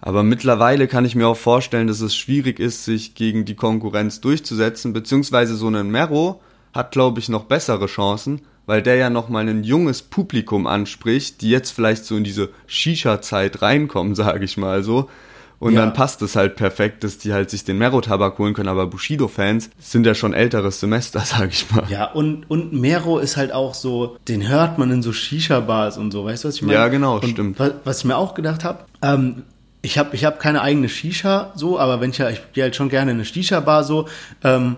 [0.00, 4.20] Aber mittlerweile kann ich mir auch vorstellen, dass es schwierig ist, sich gegen die Konkurrenz
[4.20, 6.40] durchzusetzen, beziehungsweise so ein Mero
[6.72, 8.40] hat, glaube ich, noch bessere Chancen,
[8.70, 12.50] weil der ja noch mal ein junges Publikum anspricht, die jetzt vielleicht so in diese
[12.68, 15.10] Shisha-Zeit reinkommen, sage ich mal so.
[15.58, 15.80] Und Ja.
[15.80, 19.70] dann passt es halt perfekt, dass die halt sich den Mero-Tabak holen können, aber Bushido-Fans
[19.80, 21.82] sind ja schon älteres Semester, sage ich mal.
[21.90, 26.12] Ja, und, und Mero ist halt auch so, den hört man in so Shisha-Bars und
[26.12, 26.74] so, weißt du, was ich meine?
[26.74, 27.58] Ja, genau, und stimmt.
[27.58, 29.42] Was, was ich mir auch gedacht habe, ähm,
[29.82, 32.76] ich habe ich hab keine eigene Shisha so, aber wenn ich ja, ich gehe halt
[32.76, 34.06] schon gerne in eine Shisha-Bar so,
[34.44, 34.76] ähm,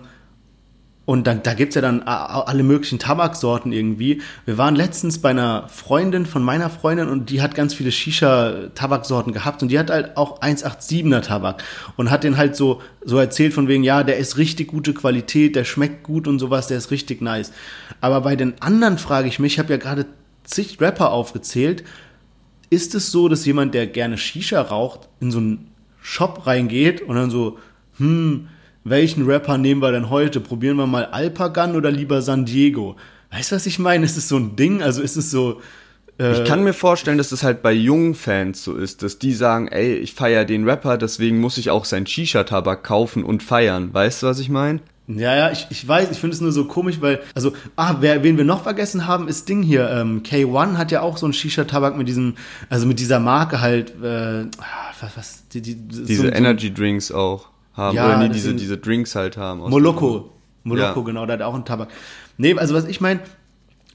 [1.05, 4.21] und dann, da gibt's ja dann alle möglichen Tabaksorten irgendwie.
[4.45, 9.33] Wir waren letztens bei einer Freundin von meiner Freundin und die hat ganz viele Shisha-Tabaksorten
[9.33, 11.61] gehabt und die hat halt auch 187er Tabak
[11.97, 15.57] und hat den halt so, so erzählt von wegen, ja, der ist richtig gute Qualität,
[15.57, 17.51] der schmeckt gut und sowas, der ist richtig nice.
[17.99, 20.05] Aber bei den anderen frage ich mich, ich habe ja gerade
[20.45, 21.83] zig Rapper aufgezählt,
[22.69, 25.67] ist es so, dass jemand, der gerne Shisha raucht, in so einen
[26.01, 27.59] Shop reingeht und dann so,
[27.97, 28.47] hm,
[28.83, 30.39] welchen Rapper nehmen wir denn heute?
[30.39, 32.95] Probieren wir mal Alpagan oder lieber San Diego?
[33.31, 34.05] Weißt du, was ich meine?
[34.05, 34.81] Ist es so ein Ding?
[34.83, 35.61] Also ist es so.
[36.19, 39.33] Äh, Ich kann mir vorstellen, dass das halt bei jungen Fans so ist, dass die
[39.33, 43.93] sagen, ey, ich feiere den Rapper, deswegen muss ich auch sein Shisha-Tabak kaufen und feiern.
[43.93, 44.79] Weißt du, was ich meine?
[45.07, 48.23] Ja, ja, ich, ich weiß, ich finde es nur so komisch, weil, also, ah, wer,
[48.23, 49.89] wen wir noch vergessen haben, ist Ding hier.
[49.89, 52.35] Ähm, K1 hat ja auch so einen Shisha-Tabak mit diesem,
[52.69, 56.73] also mit dieser Marke halt, äh, ah, was, was, die, die, Diese so, so, Energy
[56.73, 57.95] Drinks auch haben.
[57.95, 59.59] Ja, Oder nee, diese, diese Drinks halt haben.
[59.61, 60.31] Moloko.
[60.63, 61.05] Moloko, Ja.
[61.05, 61.89] genau, da hat auch einen Tabak.
[62.37, 63.19] Nee, also was ich meine,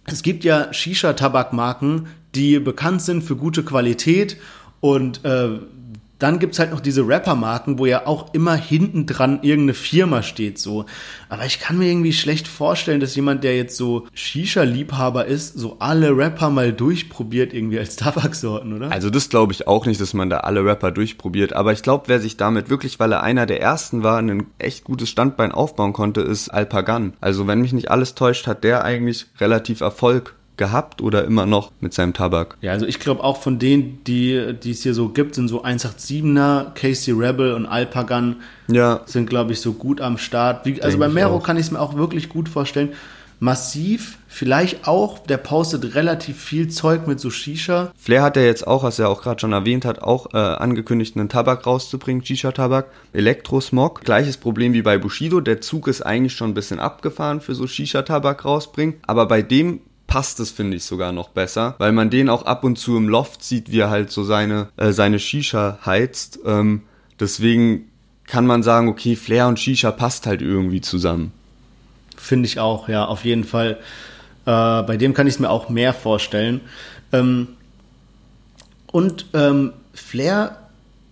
[0.04, 4.36] es gibt ja Shisha-Tabakmarken, die bekannt sind für gute Qualität
[4.80, 5.58] und äh,
[6.18, 10.58] dann gibt's halt noch diese Rapper-Marken, wo ja auch immer hinten dran irgendeine Firma steht,
[10.58, 10.86] so.
[11.28, 15.76] Aber ich kann mir irgendwie schlecht vorstellen, dass jemand, der jetzt so Shisha-Liebhaber ist, so
[15.78, 18.90] alle Rapper mal durchprobiert irgendwie als Tabaksorten, oder?
[18.90, 21.52] Also das glaube ich auch nicht, dass man da alle Rapper durchprobiert.
[21.52, 24.84] Aber ich glaube, wer sich damit wirklich, weil er einer der ersten war, ein echt
[24.84, 27.14] gutes Standbein aufbauen konnte, ist Alpagan.
[27.20, 31.72] Also wenn mich nicht alles täuscht, hat der eigentlich relativ Erfolg gehabt oder immer noch
[31.80, 32.56] mit seinem Tabak.
[32.60, 35.64] Ja, also ich glaube auch von denen, die die es hier so gibt, sind so
[35.64, 38.36] 187er, Casey Rebel und Alpagan
[38.70, 40.66] Ja, sind, glaube ich, so gut am Start.
[40.66, 41.42] Wie, also bei Mero auch.
[41.42, 42.90] kann ich es mir auch wirklich gut vorstellen.
[43.40, 47.92] Massiv, vielleicht auch, der postet relativ viel Zeug mit so Shisha.
[47.96, 51.16] Flair hat ja jetzt auch, was er auch gerade schon erwähnt hat, auch äh, angekündigt,
[51.16, 54.00] einen Tabak rauszubringen, Shisha-Tabak, Elektrosmog.
[54.00, 57.68] Gleiches Problem wie bei Bushido, der Zug ist eigentlich schon ein bisschen abgefahren für so
[57.68, 62.28] Shisha-Tabak rausbringen, aber bei dem passt es, finde ich, sogar noch besser, weil man den
[62.28, 65.78] auch ab und zu im Loft sieht, wie er halt so seine, äh, seine Shisha
[65.86, 66.40] heizt.
[66.44, 66.82] Ähm,
[67.20, 67.88] deswegen
[68.26, 71.32] kann man sagen, okay, Flair und Shisha passt halt irgendwie zusammen.
[72.16, 73.78] Finde ich auch, ja, auf jeden Fall.
[74.44, 76.62] Äh, bei dem kann ich es mir auch mehr vorstellen.
[77.12, 77.48] Ähm,
[78.90, 80.56] und ähm, Flair,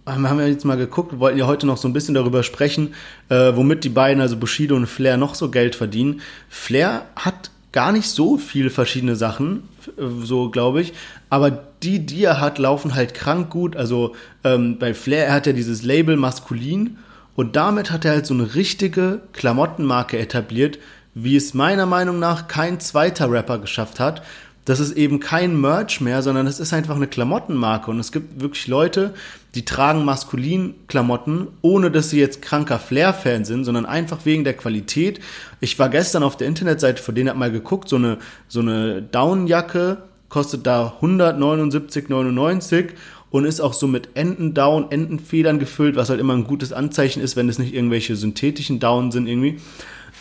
[0.07, 2.95] haben haben wir jetzt mal geguckt, wollten ja heute noch so ein bisschen darüber sprechen,
[3.29, 6.23] äh, womit die beiden, also Bushido und Flair, noch so Geld verdienen.
[6.49, 9.69] Flair hat gar nicht so viele verschiedene Sachen,
[9.99, 10.95] äh, so glaube ich,
[11.29, 11.51] aber
[11.83, 13.77] die, die er hat, laufen halt krank gut.
[13.77, 14.15] Also
[14.45, 16.97] ähm, bei Flair, er hat ja dieses Label Maskulin
[17.35, 20.79] und damit hat er halt so eine richtige Klamottenmarke etabliert,
[21.13, 24.23] wie es meiner Meinung nach kein zweiter Rapper geschafft hat.
[24.67, 27.91] Das ist eben kein Merch mehr, sondern es ist einfach eine Klamottenmarke.
[27.91, 29.15] Und es gibt wirklich Leute,
[29.55, 34.55] die tragen maskulin Klamotten, ohne dass sie jetzt kranker Flair-Fan sind, sondern einfach wegen der
[34.55, 35.21] Qualität.
[35.61, 39.01] Ich war gestern auf der Internetseite, von denen hat mal geguckt, so eine, so eine
[39.03, 39.99] Downjacke
[40.29, 42.89] kostet da 179,99
[43.31, 47.37] und ist auch so mit Entendown, Entenfedern gefüllt, was halt immer ein gutes Anzeichen ist,
[47.37, 49.61] wenn es nicht irgendwelche synthetischen Down sind irgendwie.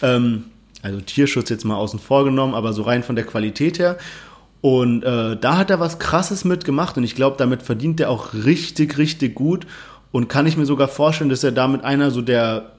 [0.03, 0.45] Ähm,
[0.83, 3.97] also Tierschutz jetzt mal außen vor genommen, aber so rein von der Qualität her.
[4.65, 8.33] Und äh, da hat er was Krasses mitgemacht und ich glaube, damit verdient er auch
[8.33, 9.67] richtig, richtig gut.
[10.11, 12.71] Und kann ich mir sogar vorstellen, dass er damit einer so der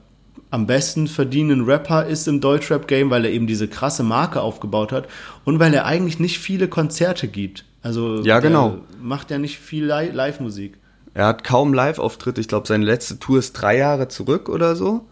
[0.51, 5.07] am besten verdienenden Rapper ist im Deutschrap-Game, weil er eben diese krasse Marke aufgebaut hat
[5.45, 7.63] und weil er eigentlich nicht viele Konzerte gibt.
[7.83, 8.79] Also Ja, genau.
[9.01, 10.77] macht ja nicht viel Li- Live-Musik.
[11.13, 12.41] Er hat kaum Live-Auftritte.
[12.41, 15.05] Ich glaube, seine letzte Tour ist drei Jahre zurück oder so.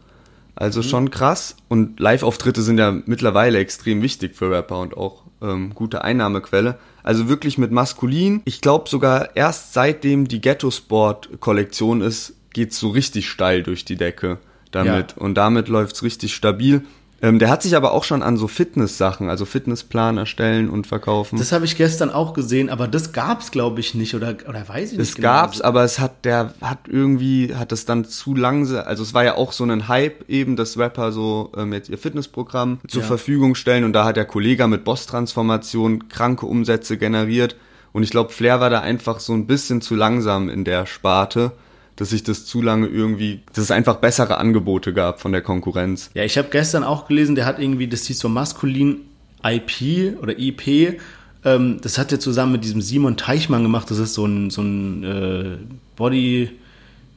[0.56, 1.56] Also schon krass.
[1.70, 6.78] Und Live-Auftritte sind ja mittlerweile extrem wichtig für Rapper und auch ähm, gute Einnahmequelle.
[7.04, 8.42] Also wirklich mit Maskulin.
[8.46, 13.86] Ich glaube sogar erst seitdem die Ghetto Sport Kollektion ist, geht's so richtig steil durch
[13.86, 14.40] die Decke
[14.72, 15.12] damit.
[15.12, 15.22] Ja.
[15.22, 16.84] Und damit läuft's richtig stabil.
[17.26, 21.40] Ähm, der hat sich aber auch schon an so Fitness-Sachen, also Fitnessplan erstellen und verkaufen.
[21.40, 24.92] Das habe ich gestern auch gesehen, aber das gab's glaube ich nicht oder oder weiß
[24.92, 25.10] ich nicht.
[25.10, 25.30] Es genau.
[25.30, 29.24] gab's, aber es hat, der hat irgendwie, hat es dann zu langsam, also es war
[29.24, 33.08] ja auch so ein Hype eben, dass Rapper so ähm, jetzt ihr Fitnessprogramm zur Ja.
[33.08, 37.56] Verfügung stellen und da hat der Kollege mit Boss-Transformation kranke Umsätze generiert
[37.92, 41.54] und ich glaube, Flair war da einfach so ein bisschen zu langsam in der Sparte,
[41.96, 46.10] dass sich das zu lange irgendwie, dass es einfach bessere Angebote gab von der Konkurrenz.
[46.14, 49.02] Ja, ich habe gestern auch gelesen, der hat irgendwie, das hieß so maskulin
[49.44, 51.00] IP oder IP.
[51.46, 53.90] Ähm, das hat er zusammen mit diesem Simon Teichmann gemacht.
[53.92, 55.58] Das ist so ein, so ein äh,
[55.96, 56.50] Body,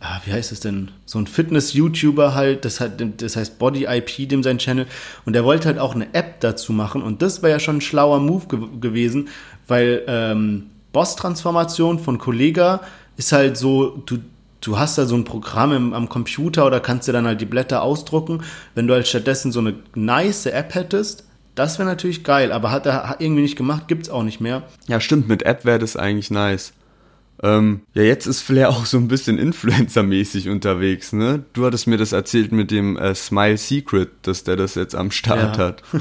[0.01, 0.91] ah, wie heißt es denn?
[1.07, 2.65] So ein Fitness-YouTuber halt.
[2.65, 4.87] Das, hat, das heißt Body IP, dem sein Channel.
[5.25, 7.03] Und der wollte halt auch eine App dazu machen.
[7.03, 9.29] Und das war ja schon ein schlauer Move ge gewesen,
[9.67, 12.83] weil ähm, Boss-Transformation von Kollega
[13.17, 14.19] ist halt so, du,
[14.61, 17.47] du hast da so ein Programm im, am Computer oder kannst dir dann halt die
[17.47, 18.43] Blätter ausdrucken.
[18.75, 22.87] Wenn du halt stattdessen so eine nice App hättest, das wäre natürlich geil, aber hat
[22.87, 24.63] er irgendwie nicht gemacht, gibt's auch nicht mehr.
[24.87, 26.73] Ja, stimmt, mit App wäre das eigentlich nice.
[27.43, 31.45] Ähm, ja, jetzt ist Flair auch so ein bisschen Influencer-mäßig unterwegs, ne?
[31.53, 35.11] Du hattest mir das erzählt mit dem äh, Smile Secret, dass der das jetzt am
[35.11, 35.65] Start Ja.
[35.65, 35.83] hat.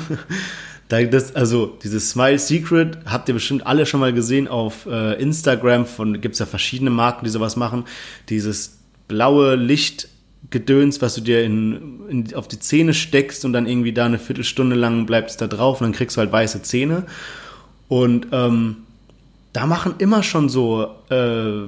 [0.89, 5.21] Da das, also dieses Smile Secret habt ihr bestimmt alle schon mal gesehen auf äh,
[5.21, 5.85] Instagram.
[5.85, 7.83] Von gibt's ja verschiedene Marken, die sowas machen.
[8.29, 8.77] Dieses
[9.09, 14.05] blaue Lichtgedöns, was du dir in, in, auf die Zähne steckst und dann irgendwie da
[14.05, 17.03] eine Viertelstunde lang bleibt es da drauf und dann kriegst du halt weiße Zähne.
[17.89, 18.77] Und ähm,
[19.51, 21.63] da machen immer schon so äh,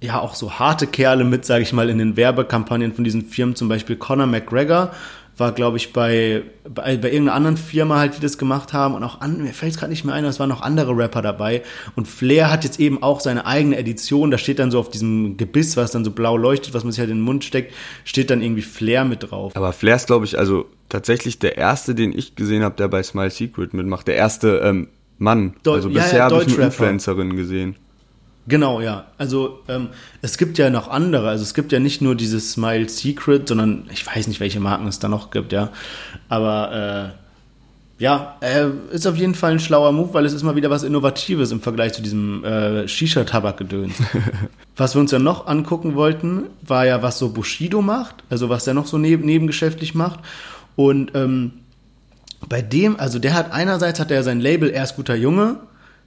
[0.00, 3.56] ja auch so harte Kerle mit, sage ich mal, in den Werbekampagnen von diesen Firmen,
[3.56, 4.92] zum Beispiel Conor McGregor
[5.38, 9.02] war, glaube ich, bei, bei, bei irgendeiner anderen Firma halt, die das gemacht haben und
[9.04, 11.62] auch an, mir fällt es gerade nicht mehr ein, es waren noch andere Rapper dabei
[11.96, 15.36] und Flair hat jetzt eben auch seine eigene Edition, da steht dann so auf diesem
[15.36, 17.72] Gebiss, was dann so blau leuchtet, was man sich halt in den Mund steckt,
[18.04, 19.54] steht dann irgendwie Flair mit drauf.
[19.54, 23.02] Aber Flair ist, glaube ich, also tatsächlich der erste, den ich gesehen habe, der bei
[23.02, 24.08] Smile Secret mitmacht.
[24.08, 25.54] Der erste ähm, Mann.
[25.64, 26.66] Deu- also ja, ja, bisher habe ich nur.
[26.66, 27.76] Influencerinnen gesehen.
[28.48, 29.04] Genau, ja.
[29.18, 29.88] Also ähm,
[30.22, 31.28] es gibt ja noch andere.
[31.28, 34.86] Also es gibt ja nicht nur dieses Smile Secret, sondern ich weiß nicht, welche Marken
[34.86, 35.70] es da noch gibt, ja.
[36.30, 37.12] Aber
[37.98, 40.70] äh, ja, äh, ist auf jeden Fall ein schlauer Move, weil es ist mal wieder
[40.70, 43.94] was Innovatives im Vergleich zu diesem äh, Shisha-Tabak-Gedöns.
[44.76, 48.66] was wir uns ja noch angucken wollten, war ja, was so Bushido macht, also was
[48.66, 50.20] er noch so neb nebengeschäftlich macht.
[50.74, 51.52] Und ähm,
[52.48, 55.56] bei dem, also der hat einerseits hat er sein Label Erst guter Junge,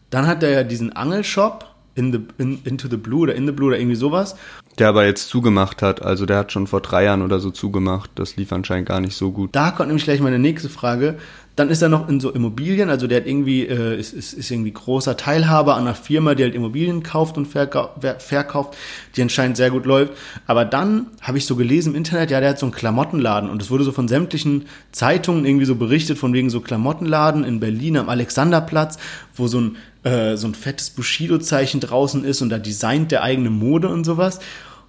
[0.09, 3.51] dann hat er ja diesen Angelshop in the, in, Into the Blue oder In the
[3.51, 4.35] Blue oder irgendwie sowas.
[4.79, 6.01] Der aber jetzt zugemacht hat.
[6.01, 8.11] Also der hat schon vor drei Jahren oder so zugemacht.
[8.15, 9.49] Das lief anscheinend gar nicht so gut.
[9.53, 11.17] Da kommt nämlich gleich meine nächste Frage.
[11.57, 14.49] Dann ist er noch in so Immobilien, also der hat irgendwie, äh, ist, ist, ist
[14.51, 18.77] irgendwie großer Teilhaber an einer Firma, die halt Immobilien kauft und verkau ver- verkauft,
[19.17, 20.13] die anscheinend sehr gut läuft.
[20.47, 23.61] Aber dann habe ich so gelesen im Internet, ja, der hat so einen Klamottenladen und
[23.61, 27.97] es wurde so von sämtlichen Zeitungen irgendwie so berichtet, von wegen so Klamottenladen in Berlin
[27.97, 28.97] am Alexanderplatz,
[29.35, 33.49] wo so ein, äh, so ein fettes Bushido-Zeichen draußen ist und da designt der eigene
[33.49, 34.39] Mode und sowas.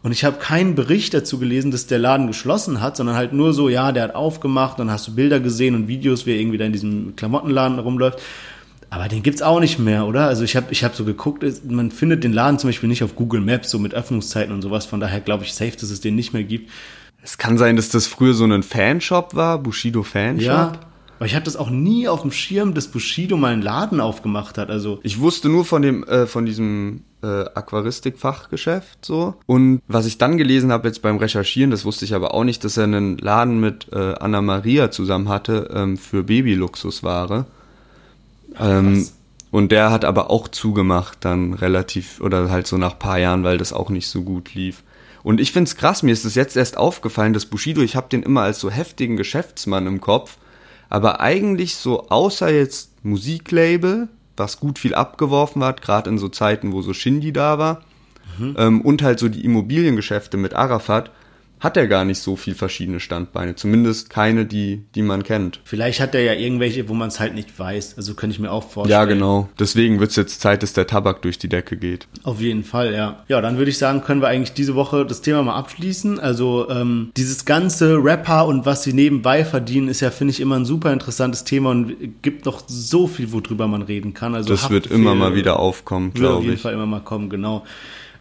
[0.02, 3.52] Und ich habe keinen Bericht dazu gelesen, dass der Laden geschlossen hat, sondern halt nur
[3.54, 6.58] so, ja, der hat aufgemacht, dann hast du Bilder gesehen und Videos, wie er irgendwie
[6.58, 8.20] da in diesem Klamottenladen rumläuft.
[8.90, 10.26] Aber den gibt's auch nicht mehr, oder?
[10.26, 13.14] Also ich habe ich hab so geguckt, man findet den Laden zum Beispiel nicht auf
[13.14, 14.84] Google Maps, so mit Öffnungszeiten und sowas.
[14.84, 16.70] Von daher glaube ich safe, dass es den nicht mehr gibt.
[17.22, 20.44] Es kann sein, dass das früher so ein Fanshop war, Bushido Fanshop.
[20.44, 20.72] Ja.
[21.22, 24.58] Aber ich hatte das auch nie auf dem Schirm, dass Bushido mal einen Laden aufgemacht
[24.58, 24.70] hat.
[24.70, 29.34] Also Ich wusste nur von dem, äh, von diesem äh, Aquaristik-Fachgeschäft so.
[29.46, 32.64] Und was ich dann gelesen habe jetzt beim Recherchieren, das wusste ich aber auch nicht,
[32.64, 37.46] dass er einen Laden mit äh, Anna Maria zusammen hatte ähm, für Babyluxusware.
[38.58, 39.06] Ähm,
[39.52, 43.58] und der hat aber auch zugemacht dann relativ, oder halt so nach paar Jahren, weil
[43.58, 44.82] das auch nicht so gut lief.
[45.22, 48.24] Und ich find's krass, mir ist es jetzt erst aufgefallen, dass Bushido, ich habe den
[48.24, 50.38] immer als so heftigen Geschäftsmann im Kopf,
[50.92, 56.72] aber eigentlich so außer jetzt Musiklabel, was gut viel abgeworfen hat, gerade in so Zeiten,
[56.72, 57.80] wo so Shindy da war,
[58.58, 61.10] ähm, und halt so die Immobiliengeschäfte mit Arafat,
[61.62, 63.54] hat er gar nicht so viel verschiedene Standbeine.
[63.54, 65.60] Zumindest keine, die, die man kennt.
[65.64, 67.94] vielleicht hat er ja irgendwelche, wo man es halt nicht weiß.
[67.96, 68.98] Also könnte ich mir auch vorstellen.
[69.00, 69.48] Ja, genau.
[69.60, 72.08] Deswegen wird's jetzt Zeit, dass der Tabak durch die Decke geht.
[72.24, 73.22] Auf jeden Fall, ja.
[73.28, 76.18] Ja, dann würde ich sagen, können wir eigentlich diese Woche das Thema mal abschließen.
[76.18, 80.56] Also ähm, dieses ganze Rapper und was sie nebenbei verdienen, ist ja, finde ich, immer
[80.56, 84.34] ein super interessantes Thema und gibt noch so viel, worüber man reden kann.
[84.34, 86.60] Also Das wird immer mal wieder aufkommen, wird auf glaube jeden ich.
[86.62, 87.64] Fall immer mal kommen, genau.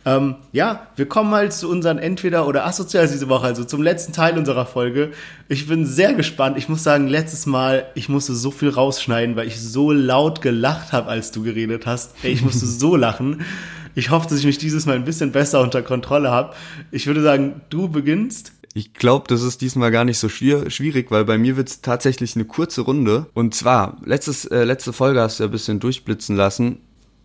[0.04, 4.14] Ähm, ja, wir kommen mal zu unseren Entweder- oder Asozials diese Woche, also zum letzten
[4.14, 5.12] Teil unserer Folge.
[5.48, 6.58] Ich bin sehr gespannt.
[6.58, 10.92] Ich muss sagen, letztes Mal, ich musste so viel rausschneiden, weil ich so laut gelacht
[10.92, 12.16] habe, als du geredet hast.
[12.24, 13.46] Ey, ich musste so lachen.
[13.94, 16.56] Ich hoffe, dass ich mich dieses Mal ein bisschen besser unter Kontrolle habe.
[16.92, 18.54] Ich würde sagen, du beginnst.
[18.74, 22.36] Ich glaube, das ist diesmal gar nicht so schwier schwierig, weil bei mir wird's tatsächlich
[22.36, 23.28] eine kurze Runde.
[23.34, 26.78] Und zwar, letztes, äh, letzte Folge hast du ja ein bisschen durchblitzen lassen,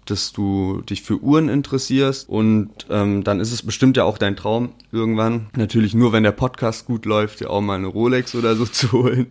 [0.07, 4.37] dass du dich für Uhren interessierst und ähm, dann ist es bestimmt ja auch dein
[4.37, 8.57] Traum irgendwann, natürlich nur wenn der Podcast gut läuft, ja auch mal eine Rolex oder
[8.57, 9.27] so zu holen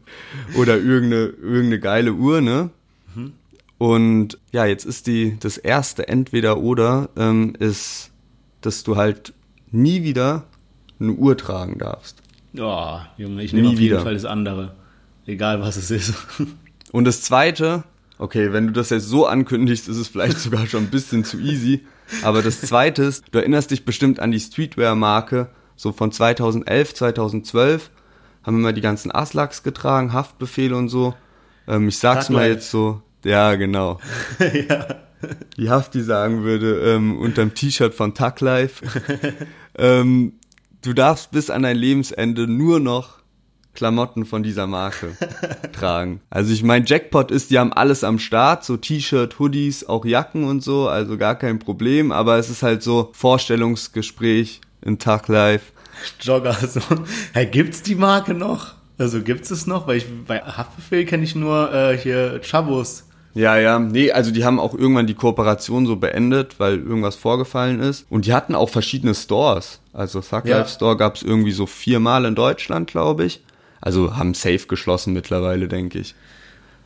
[0.55, 2.69] oder irgendeine, irgendeine geile Uhr, ne?
[3.77, 8.11] Und ja, jetzt ist die, das erste entweder oder ähm, ist,
[8.61, 9.33] dass du halt
[9.71, 10.45] nie wieder
[10.99, 12.21] eine Uhr tragen darfst.
[12.57, 14.01] Oh, Junge, ich nehme auf jeden wieder.
[14.01, 14.75] Fall das andere.
[15.25, 16.13] Egal, was es ist.
[16.91, 17.83] Und das zweite,
[18.17, 21.39] okay, wenn du das jetzt so ankündigst, ist es vielleicht sogar schon ein bisschen zu
[21.39, 21.85] easy.
[22.23, 27.91] Aber das zweite ist, du erinnerst dich bestimmt an die Streetwear-Marke, so von 2011, 2012,
[28.43, 31.15] haben immer die ganzen Aslaks getragen, Haftbefehle und so.
[31.67, 33.99] Ähm, ich sag's Thug mal jetzt so, ja, genau.
[35.55, 38.85] Wie Hafti sagen würde, ähm, unterm T-Shirt von Tug Life.
[39.77, 40.33] ähm,
[40.83, 43.14] du darfst bis an dein Lebensende nur noch
[43.75, 45.15] Klamotten von dieser Marke
[45.73, 46.21] tragen.
[46.29, 50.45] Also ich mein Jackpot ist, die haben alles am Start, so T-Shirt, Hoodies, auch Jacken
[50.45, 55.71] und so, also gar kein Problem, aber es ist halt so Vorstellungsgespräch in Tag Life.
[56.21, 56.81] Jogger so.
[57.33, 58.73] Hey, gibt's die Marke noch?
[58.97, 59.87] Also gibt's es noch?
[59.87, 63.03] Weil ich bei Haftbefehl kenne ich nur äh, hier Chabos.
[63.33, 67.81] Ja, ja, nee, also die haben auch irgendwann die Kooperation so beendet, weil irgendwas vorgefallen
[67.81, 68.05] ist.
[68.09, 69.81] Und die hatten auch verschiedene Stores.
[69.91, 70.59] Also Thug Ja.
[70.59, 73.43] Life Store gab's irgendwie so viermal in Deutschland, glaube ich.
[73.81, 76.15] Also haben safe geschlossen mittlerweile, denke ich.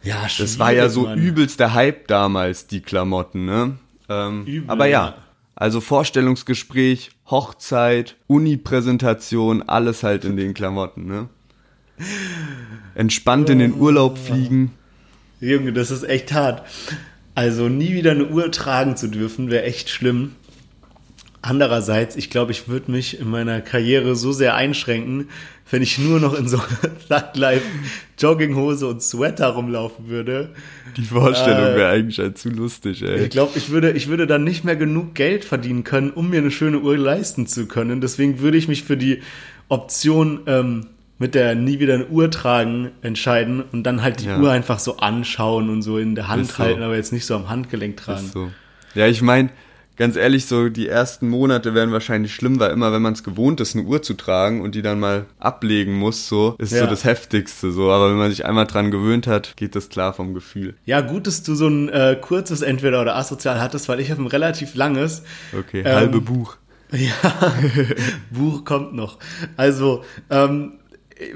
[0.04, 3.78] Ja, Das war ja so übelst der Hype damals, die Klamotten, ne?
[4.08, 5.18] Ähm, Übel, aber ja, ja.
[5.56, 11.30] also Vorstellungsgespräch, Hochzeit, Uni-Präsentation, alles halt in den Klamotten, ne?
[12.96, 14.72] Entspannt in den Urlaub fliegen.
[15.42, 16.64] Junge, das ist echt hart.
[17.36, 20.36] Also nie wieder eine Uhr tragen zu dürfen, wäre echt schlimm.
[21.42, 25.30] Andererseits, ich glaube, ich würde mich in meiner Karriere so sehr einschränken,
[25.72, 26.58] wenn ich nur noch in so
[27.10, 27.62] Thug
[28.18, 30.50] Jogginghose und Sweater rumlaufen würde.
[30.98, 33.24] Die Vorstellung Äh, wäre eigentlich halt zu lustig, ey.
[33.24, 36.40] Ich glaube, ich würde, ich würde dann nicht mehr genug Geld verdienen können, um mir
[36.40, 38.02] eine schöne Uhr leisten zu können.
[38.02, 39.22] Deswegen würde ich mich für die
[39.70, 40.88] Option ähm,
[41.20, 44.40] mit der nie wieder eine Uhr tragen entscheiden und dann halt die Ja.
[44.40, 46.64] Uhr einfach so anschauen und so in der Hand Ist so.
[46.64, 48.26] halten, aber jetzt nicht so am Handgelenk tragen.
[48.26, 48.50] Ist so.
[48.96, 49.50] Ja, ich meine,
[50.00, 53.60] ganz ehrlich, so die ersten Monate werden wahrscheinlich schlimm, weil immer, wenn man es gewohnt
[53.62, 56.80] ist, eine Uhr zu tragen und die dann mal ablegen muss, so, ist Ja.
[56.80, 57.92] so das Heftigste, so.
[57.92, 60.74] Aber wenn man sich einmal dran gewöhnt hat, geht das klar vom Gefühl.
[60.86, 64.24] Ja, gut, dass du so ein äh, kurzes Entweder oder asozial hattest, weil ich habe
[64.24, 65.22] ein relativ langes.
[65.56, 66.58] Okay, Ähm, halbe Buch.
[66.92, 67.54] Ja,
[68.32, 69.20] Buch kommt noch.
[69.58, 70.74] Also, ähm,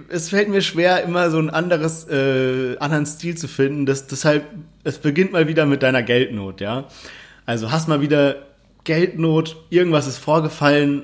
[0.09, 3.85] es fällt mir schwer, immer so ein anderes, äh, anderen Stil zu finden.
[3.85, 4.45] Das, deshalb,
[4.83, 6.85] es beginnt mal wieder mit deiner Geldnot, ja.
[7.45, 8.37] Also hast mal wieder
[8.83, 11.03] Geldnot, irgendwas ist vorgefallen,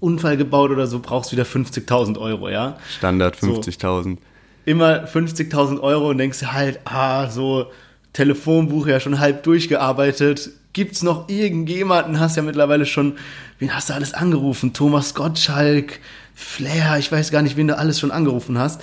[0.00, 2.78] Unfall gebaut oder so, brauchst wieder 50.000 Euro, ja.
[2.98, 3.60] Standard so.
[3.60, 4.18] 50.000.
[4.64, 7.70] immer 50.000 Euro und denkst halt, ah, so
[8.12, 10.50] Telefonbuch ja schon halb durchgearbeitet.
[10.72, 12.20] Gibt's noch irgendjemanden?
[12.20, 13.16] Hast ja mittlerweile schon,
[13.58, 14.74] wen hast du alles angerufen?
[14.74, 16.00] Thomas Gottschalk,
[16.34, 18.82] Flair, ich weiß gar nicht, wen du alles schon angerufen hast.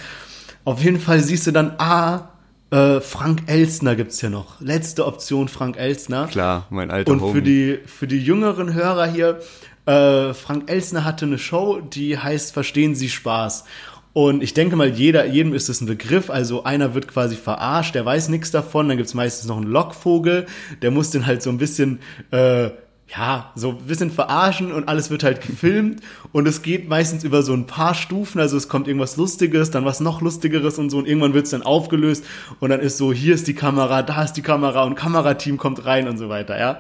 [0.66, 2.30] Auf jeden Fall siehst du dann, ah,
[2.74, 4.60] äh, Frank Elstner gibt's ja noch.
[4.60, 6.28] Letzte Option Frank Elstner.
[6.28, 7.34] Klar, mein alter Und Homie.
[7.34, 9.40] für die, für die jüngeren Hörer hier,
[9.86, 13.66] äh, Frank Elsner hatte eine Show, die heißt Verstehen Sie Spaß.
[14.14, 16.30] Und ich denke mal, jeder, jedem ist das ein Begriff.
[16.30, 18.88] Also einer wird quasi verarscht, der weiß nichts davon.
[18.88, 20.46] Dann gibt's meistens noch einen Lockvogel,
[20.82, 22.00] der muss den halt so ein bisschen,
[22.32, 22.70] äh,
[23.16, 26.02] ja, so ein bisschen verarschen und alles wird halt gefilmt.
[26.32, 28.40] Und es geht meistens über so ein paar Stufen.
[28.40, 30.98] Also es kommt irgendwas Lustiges, dann was noch Lustigeres und so.
[30.98, 32.26] Und irgendwann wird's dann aufgelöst.
[32.60, 35.86] Und dann ist so, hier ist die Kamera, da ist die Kamera und Kamerateam kommt
[35.86, 36.80] rein und so weiter, ja.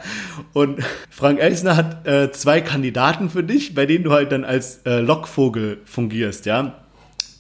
[0.53, 0.79] Und
[1.09, 4.99] Frank Elsner hat äh, zwei Kandidaten für dich, bei denen du halt dann als äh,
[5.01, 6.73] Lockvogel fungierst, ja.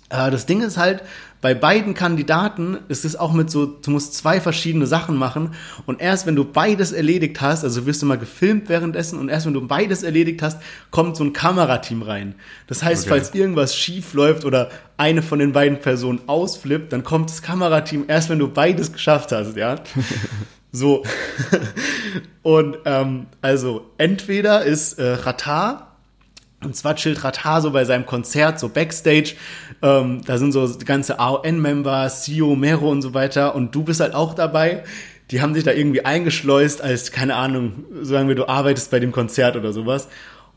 [0.09, 1.03] Äh, das Ding ist halt,
[1.43, 5.49] bei beiden Kandidaten ist es auch mit so, du musst zwei verschiedene Sachen machen
[5.85, 9.45] und erst wenn du beides erledigt hast, also wirst du mal gefilmt währenddessen und erst
[9.45, 10.57] wenn du beides erledigt hast,
[10.89, 12.35] kommt so ein Kamerateam rein.
[12.67, 13.09] Das heißt, Okay.
[13.09, 18.05] falls irgendwas schief läuft oder eine von den beiden Personen ausflippt, dann kommt das Kamerateam
[18.07, 19.75] erst, wenn du beides geschafft hast, ja.
[20.75, 21.03] So.
[22.41, 25.92] Und ähm, also entweder ist äh, Ratar
[26.65, 29.35] und zwar chillt Ratar so bei seinem Konzert, so Backstage.
[29.81, 33.55] Ähm, da sind so ganze AON-Member, CEO, Mero und so weiter.
[33.55, 34.83] Und du bist halt auch dabei.
[35.31, 39.11] Die haben sich da irgendwie eingeschleust als, keine Ahnung, sagen wir, du arbeitest bei dem
[39.11, 40.07] Konzert oder sowas.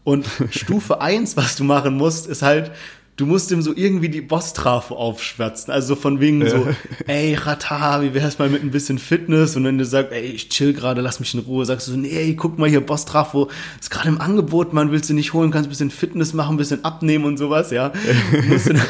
[0.04, 2.72] Und Stufe eins, was du machen musst, ist halt,
[3.16, 5.72] du musst ihm so irgendwie die Boss-Trafo aufschwatzen.
[5.72, 6.68] Also so von wegen so,
[7.06, 9.56] ey, Ratar, wie wär's mal mit ein bisschen Fitness?
[9.56, 11.96] Und wenn du sagst, ey, ich chill gerade, lass mich in Ruhe, sagst du so,
[11.96, 13.48] nee, guck mal hier, Boss-Trafo
[13.80, 16.58] ist gerade im Angebot, man willst du nicht holen, kannst ein bisschen Fitness machen, ein
[16.58, 17.92] bisschen abnehmen und sowas, ja.
[18.48, 18.80] musst, ihn,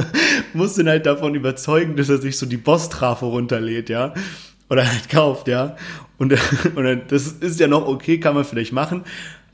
[0.54, 4.14] musst ihn halt davon überzeugen, dass er sich so die Boss-Trafo runterlädt, ja.
[4.70, 5.76] Oder halt kauft, ja.
[6.16, 6.32] Und,
[6.74, 9.04] und das ist ja noch okay, kann man vielleicht machen.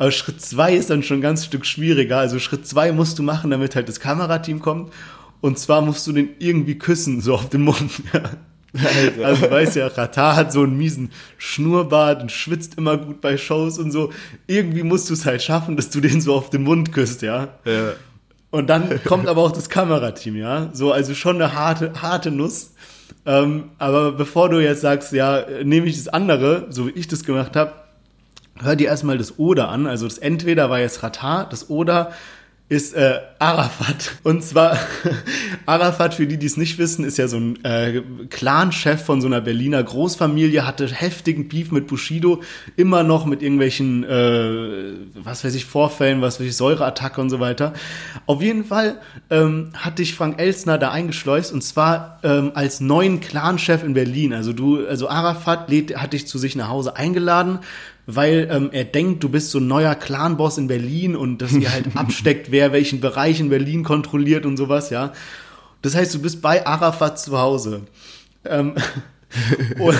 [0.01, 2.17] Aber Schritt zwei ist dann schon ein ganz Stück schwieriger.
[2.17, 4.95] Also Schritt zwei musst du machen, damit halt das Kamerateam kommt.
[5.43, 7.91] Und zwar musst du den irgendwie küssen, so auf den Mund.
[8.15, 8.23] Ja.
[9.25, 13.37] Also du weißt ja, Ratar hat so einen miesen Schnurrbart und schwitzt immer gut bei
[13.37, 14.13] Shows und so.
[14.47, 17.49] Irgendwie musst du es halt schaffen, dass du den so auf den Mund küsst, ja.
[17.65, 17.95] Ja.
[18.53, 20.71] Und dann kommt aber auch das Kamerateam, ja.
[20.73, 22.75] So, also schon eine harte, harte Nuss.
[23.27, 27.25] Ähm, aber bevor du jetzt sagst, ja, nehme ich das andere, so wie ich das
[27.25, 27.73] gemacht habe,
[28.63, 29.87] hör dir erstmal das Oder an.
[29.87, 32.13] Also das Entweder war jetzt Ratar, das Oder
[32.71, 34.13] ist äh, Arafat.
[34.23, 34.79] Und zwar,
[35.67, 38.01] Arafat, für die, die es nicht wissen, ist ja so ein äh,
[38.31, 42.43] Clan-Chef von so einer Berliner Großfamilie, hatte heftigen Beef mit Bushido,
[42.77, 47.41] immer noch mit irgendwelchen, äh, was weiß ich, Vorfällen, was weiß ich, Säureattacke und so
[47.41, 47.73] weiter.
[48.27, 49.01] Auf jeden Fall
[49.31, 54.33] ähm, hat dich Frank Elstner da eingeschleust und zwar ähm, als neuen Clan-Chef in Berlin.
[54.33, 57.59] Also du, also Arafat lädt, hat dich zu sich nach Hause eingeladen,
[58.07, 61.73] weil ähm, er denkt, du bist so ein neuer Clan-Boss in Berlin und dass ihr
[61.73, 65.13] halt absteckt, wer welchen Bereich in Berlin kontrolliert und sowas, ja.
[65.83, 67.83] Das heißt, du bist bei Arafat zu Hause.
[68.45, 68.75] Ähm,
[69.79, 69.97] und,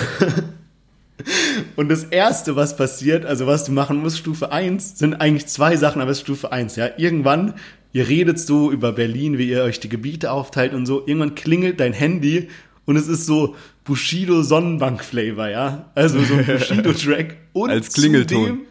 [1.75, 5.75] und das Erste, was passiert, also was du machen musst, Stufe 1, sind eigentlich zwei
[5.75, 6.89] Sachen, aber es ist Stufe 1, ja.
[6.97, 7.55] Irgendwann,
[7.93, 11.79] ihr redet so über Berlin, wie ihr euch die Gebiete aufteilt und so, irgendwann klingelt
[11.79, 12.49] dein Handy
[12.85, 15.91] und es ist so Bushido Sonnenbank-Flavor, ja.
[15.95, 17.37] Also so ein Bushido-Track.
[17.53, 18.45] Und Als Klingelton.
[18.45, 18.61] Zudem,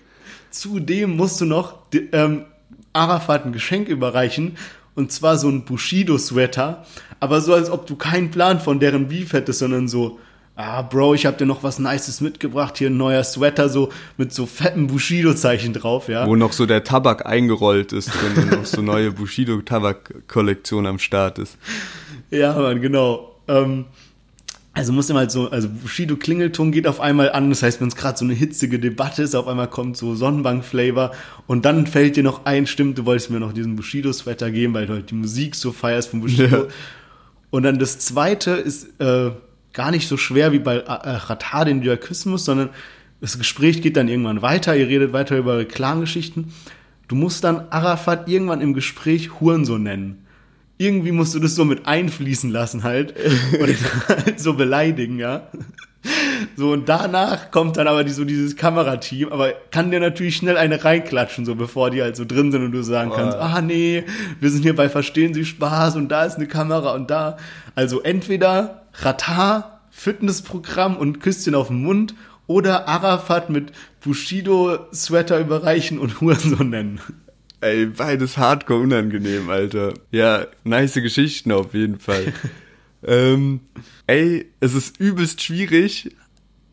[0.51, 1.79] zudem musst du noch
[2.13, 2.45] ähm,
[2.93, 4.57] Arafat ein Geschenk überreichen
[4.95, 6.85] und zwar so ein Bushido-Sweater,
[7.21, 10.19] aber so, als ob du keinen Plan von deren Beef hättest, sondern so,
[10.57, 14.33] ah, Bro, ich hab dir noch was Nices mitgebracht, hier ein neuer Sweater, so mit
[14.33, 16.27] so fetten Bushido-Zeichen drauf, ja.
[16.27, 21.39] Wo noch so der Tabak eingerollt ist drin und noch so neue Bushido-Tabak-Kollektion am Start
[21.39, 21.57] ist.
[22.33, 23.35] Ja, Mann, genau.
[23.49, 23.87] Ähm,
[24.73, 27.89] also muss immer halt so, also Bushido Klingelton geht auf einmal an, das heißt, wenn
[27.89, 31.11] es gerade so eine hitzige Debatte ist, auf einmal kommt so Sonnenbank-Flavor
[31.47, 34.87] und dann fällt dir noch ein, stimmt, du wolltest mir noch diesen Bushido-Sweater geben, weil
[34.87, 36.57] du halt die Musik so feierst von Bushido.
[36.57, 36.67] Ja.
[37.51, 39.33] Und dann das zweite ist äh,
[39.73, 42.71] gar nicht so schwer wie bei äh, Ratar, den du ja küssen musst, sondern
[43.21, 46.53] das Gespräch geht dann irgendwann weiter, ihr redet weiter über eure Clan-Geschichten.
[47.09, 50.27] Du musst dann Arafat irgendwann im Gespräch Hurensohn nennen
[50.81, 53.15] irgendwie musst du das so mit einfließen lassen halt
[53.61, 55.49] und halt so beleidigen, ja.
[56.57, 60.57] So, und danach kommt dann aber die, so dieses Kamerateam, aber kann dir natürlich schnell
[60.57, 63.43] eine reinklatschen, so bevor die halt so drin sind und du sagen kannst, oh.
[63.43, 64.05] ah nee,
[64.41, 67.37] wir sind hier bei Verstehen Sie Spaß und da ist eine Kamera und da.
[67.75, 72.15] Also entweder Ratar, Fitnessprogramm und Küsschen auf den Mund
[72.47, 73.73] oder Arafat mit
[74.03, 77.01] Bushido-Sweater überreichen und Hurensohn nennen.
[77.61, 79.93] Ey, beides hardcore unangenehm, Alter.
[80.11, 82.33] Ja, nice Geschichten auf jeden Fall.
[83.07, 83.61] ähm,
[84.07, 86.17] ey, es ist übelst schwierig.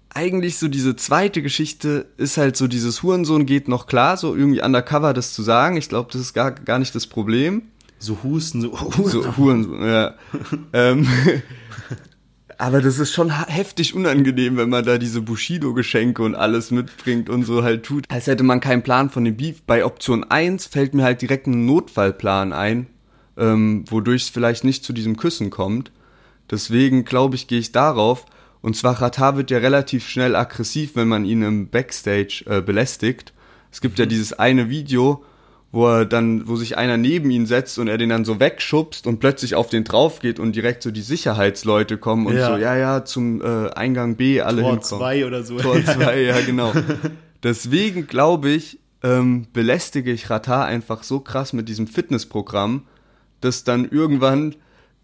[0.09, 4.61] Eigentlich so diese zweite Geschichte ist halt so, dieses Hurensohn geht noch klar, so irgendwie
[4.61, 5.75] undercover das zu sagen.
[5.75, 7.63] Ich glaube, das ist gar, gar nicht das Problem.
[7.99, 8.75] So Husten, so,
[9.05, 10.15] so Hurensohn, ja.
[10.73, 11.05] ähm,
[12.57, 17.43] aber das ist schon heftig unangenehm, wenn man da diese Bushido-Geschenke und alles mitbringt und
[17.43, 18.05] so halt tut.
[18.09, 19.61] Als hätte man keinen Plan von dem Beef.
[19.63, 22.87] Bei Option 1 fällt mir halt direkt ein Notfallplan ein,
[23.37, 25.91] ähm, wodurch es vielleicht nicht zu diesem Küssen kommt.
[26.49, 28.25] Deswegen glaube ich, gehe ich darauf.
[28.61, 33.33] Und zwar Ratar wird ja relativ schnell aggressiv, wenn man ihn im Backstage äh, belästigt.
[33.71, 34.03] Es gibt mhm.
[34.03, 35.23] ja dieses eine Video,
[35.71, 39.05] wo er dann, wo sich einer neben ihn setzt und er den dann so wegschubst
[39.05, 42.47] und plötzlich auf den drauf geht und direkt so die Sicherheitsleute kommen und ja.
[42.47, 44.89] so, ja, ja, zum äh, Eingang B alle Tor hinkommen.
[44.89, 45.57] Tor 2 oder so.
[45.57, 46.73] Tor 2, ja, genau.
[47.43, 52.83] Deswegen glaube ich, ähm, belästige ich Ratar einfach so krass mit diesem Fitnessprogramm,
[53.41, 54.55] dass dann irgendwann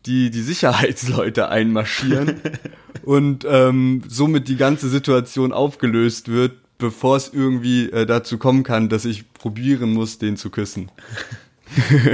[0.05, 2.41] die, die Sicherheitsleute einmarschieren
[3.03, 8.89] und ähm, somit die ganze Situation aufgelöst wird, bevor es irgendwie äh, dazu kommen kann,
[8.89, 10.89] dass ich probieren muss, den zu küssen.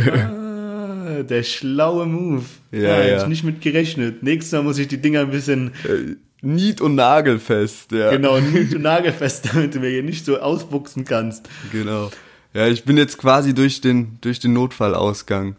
[0.05, 2.45] ah, der schlaue Move.
[2.71, 2.95] Ja, ja.
[2.95, 4.23] Hätte ich nicht mit gerechnet.
[4.23, 5.71] Nächstes Mal muss ich die Dinger ein bisschen.
[5.83, 8.11] Äh, nied- und nagelfest, ja.
[8.11, 11.49] Genau, nied- und nagelfest, damit du mir hier nicht so ausbuchsen kannst.
[11.71, 12.11] Genau.
[12.53, 15.55] Ja, ich bin jetzt quasi durch den, durch den Notfallausgang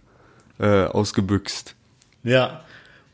[0.58, 1.74] äh, ausgebüxt.
[2.24, 2.64] Ja.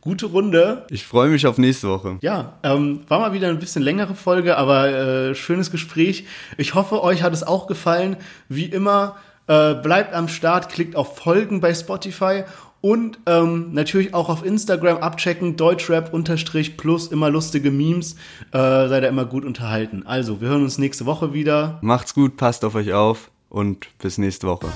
[0.07, 0.87] Gute Runde.
[0.89, 2.19] Ich freue mich auf nächste Woche.
[2.21, 6.27] Ja, ähm, war mal wieder ein bisschen längere Folge, aber äh, schönes Gespräch.
[6.57, 8.17] Ich hoffe, euch hat es auch gefallen.
[8.49, 9.17] Wie immer,
[9.49, 12.45] äh, bleibt am Start, klickt auf Folgen bei Spotify
[12.81, 18.15] und ähm, natürlich auch auf Instagram abchecken, Deutschrap unterstrich plus immer lustige Memes.
[18.53, 20.05] Äh, seid ihr immer gut unterhalten.
[20.07, 21.81] Also, wir hören uns nächste Woche wieder.
[21.83, 24.69] Macht's gut, passt auf euch auf und bis nächste Woche.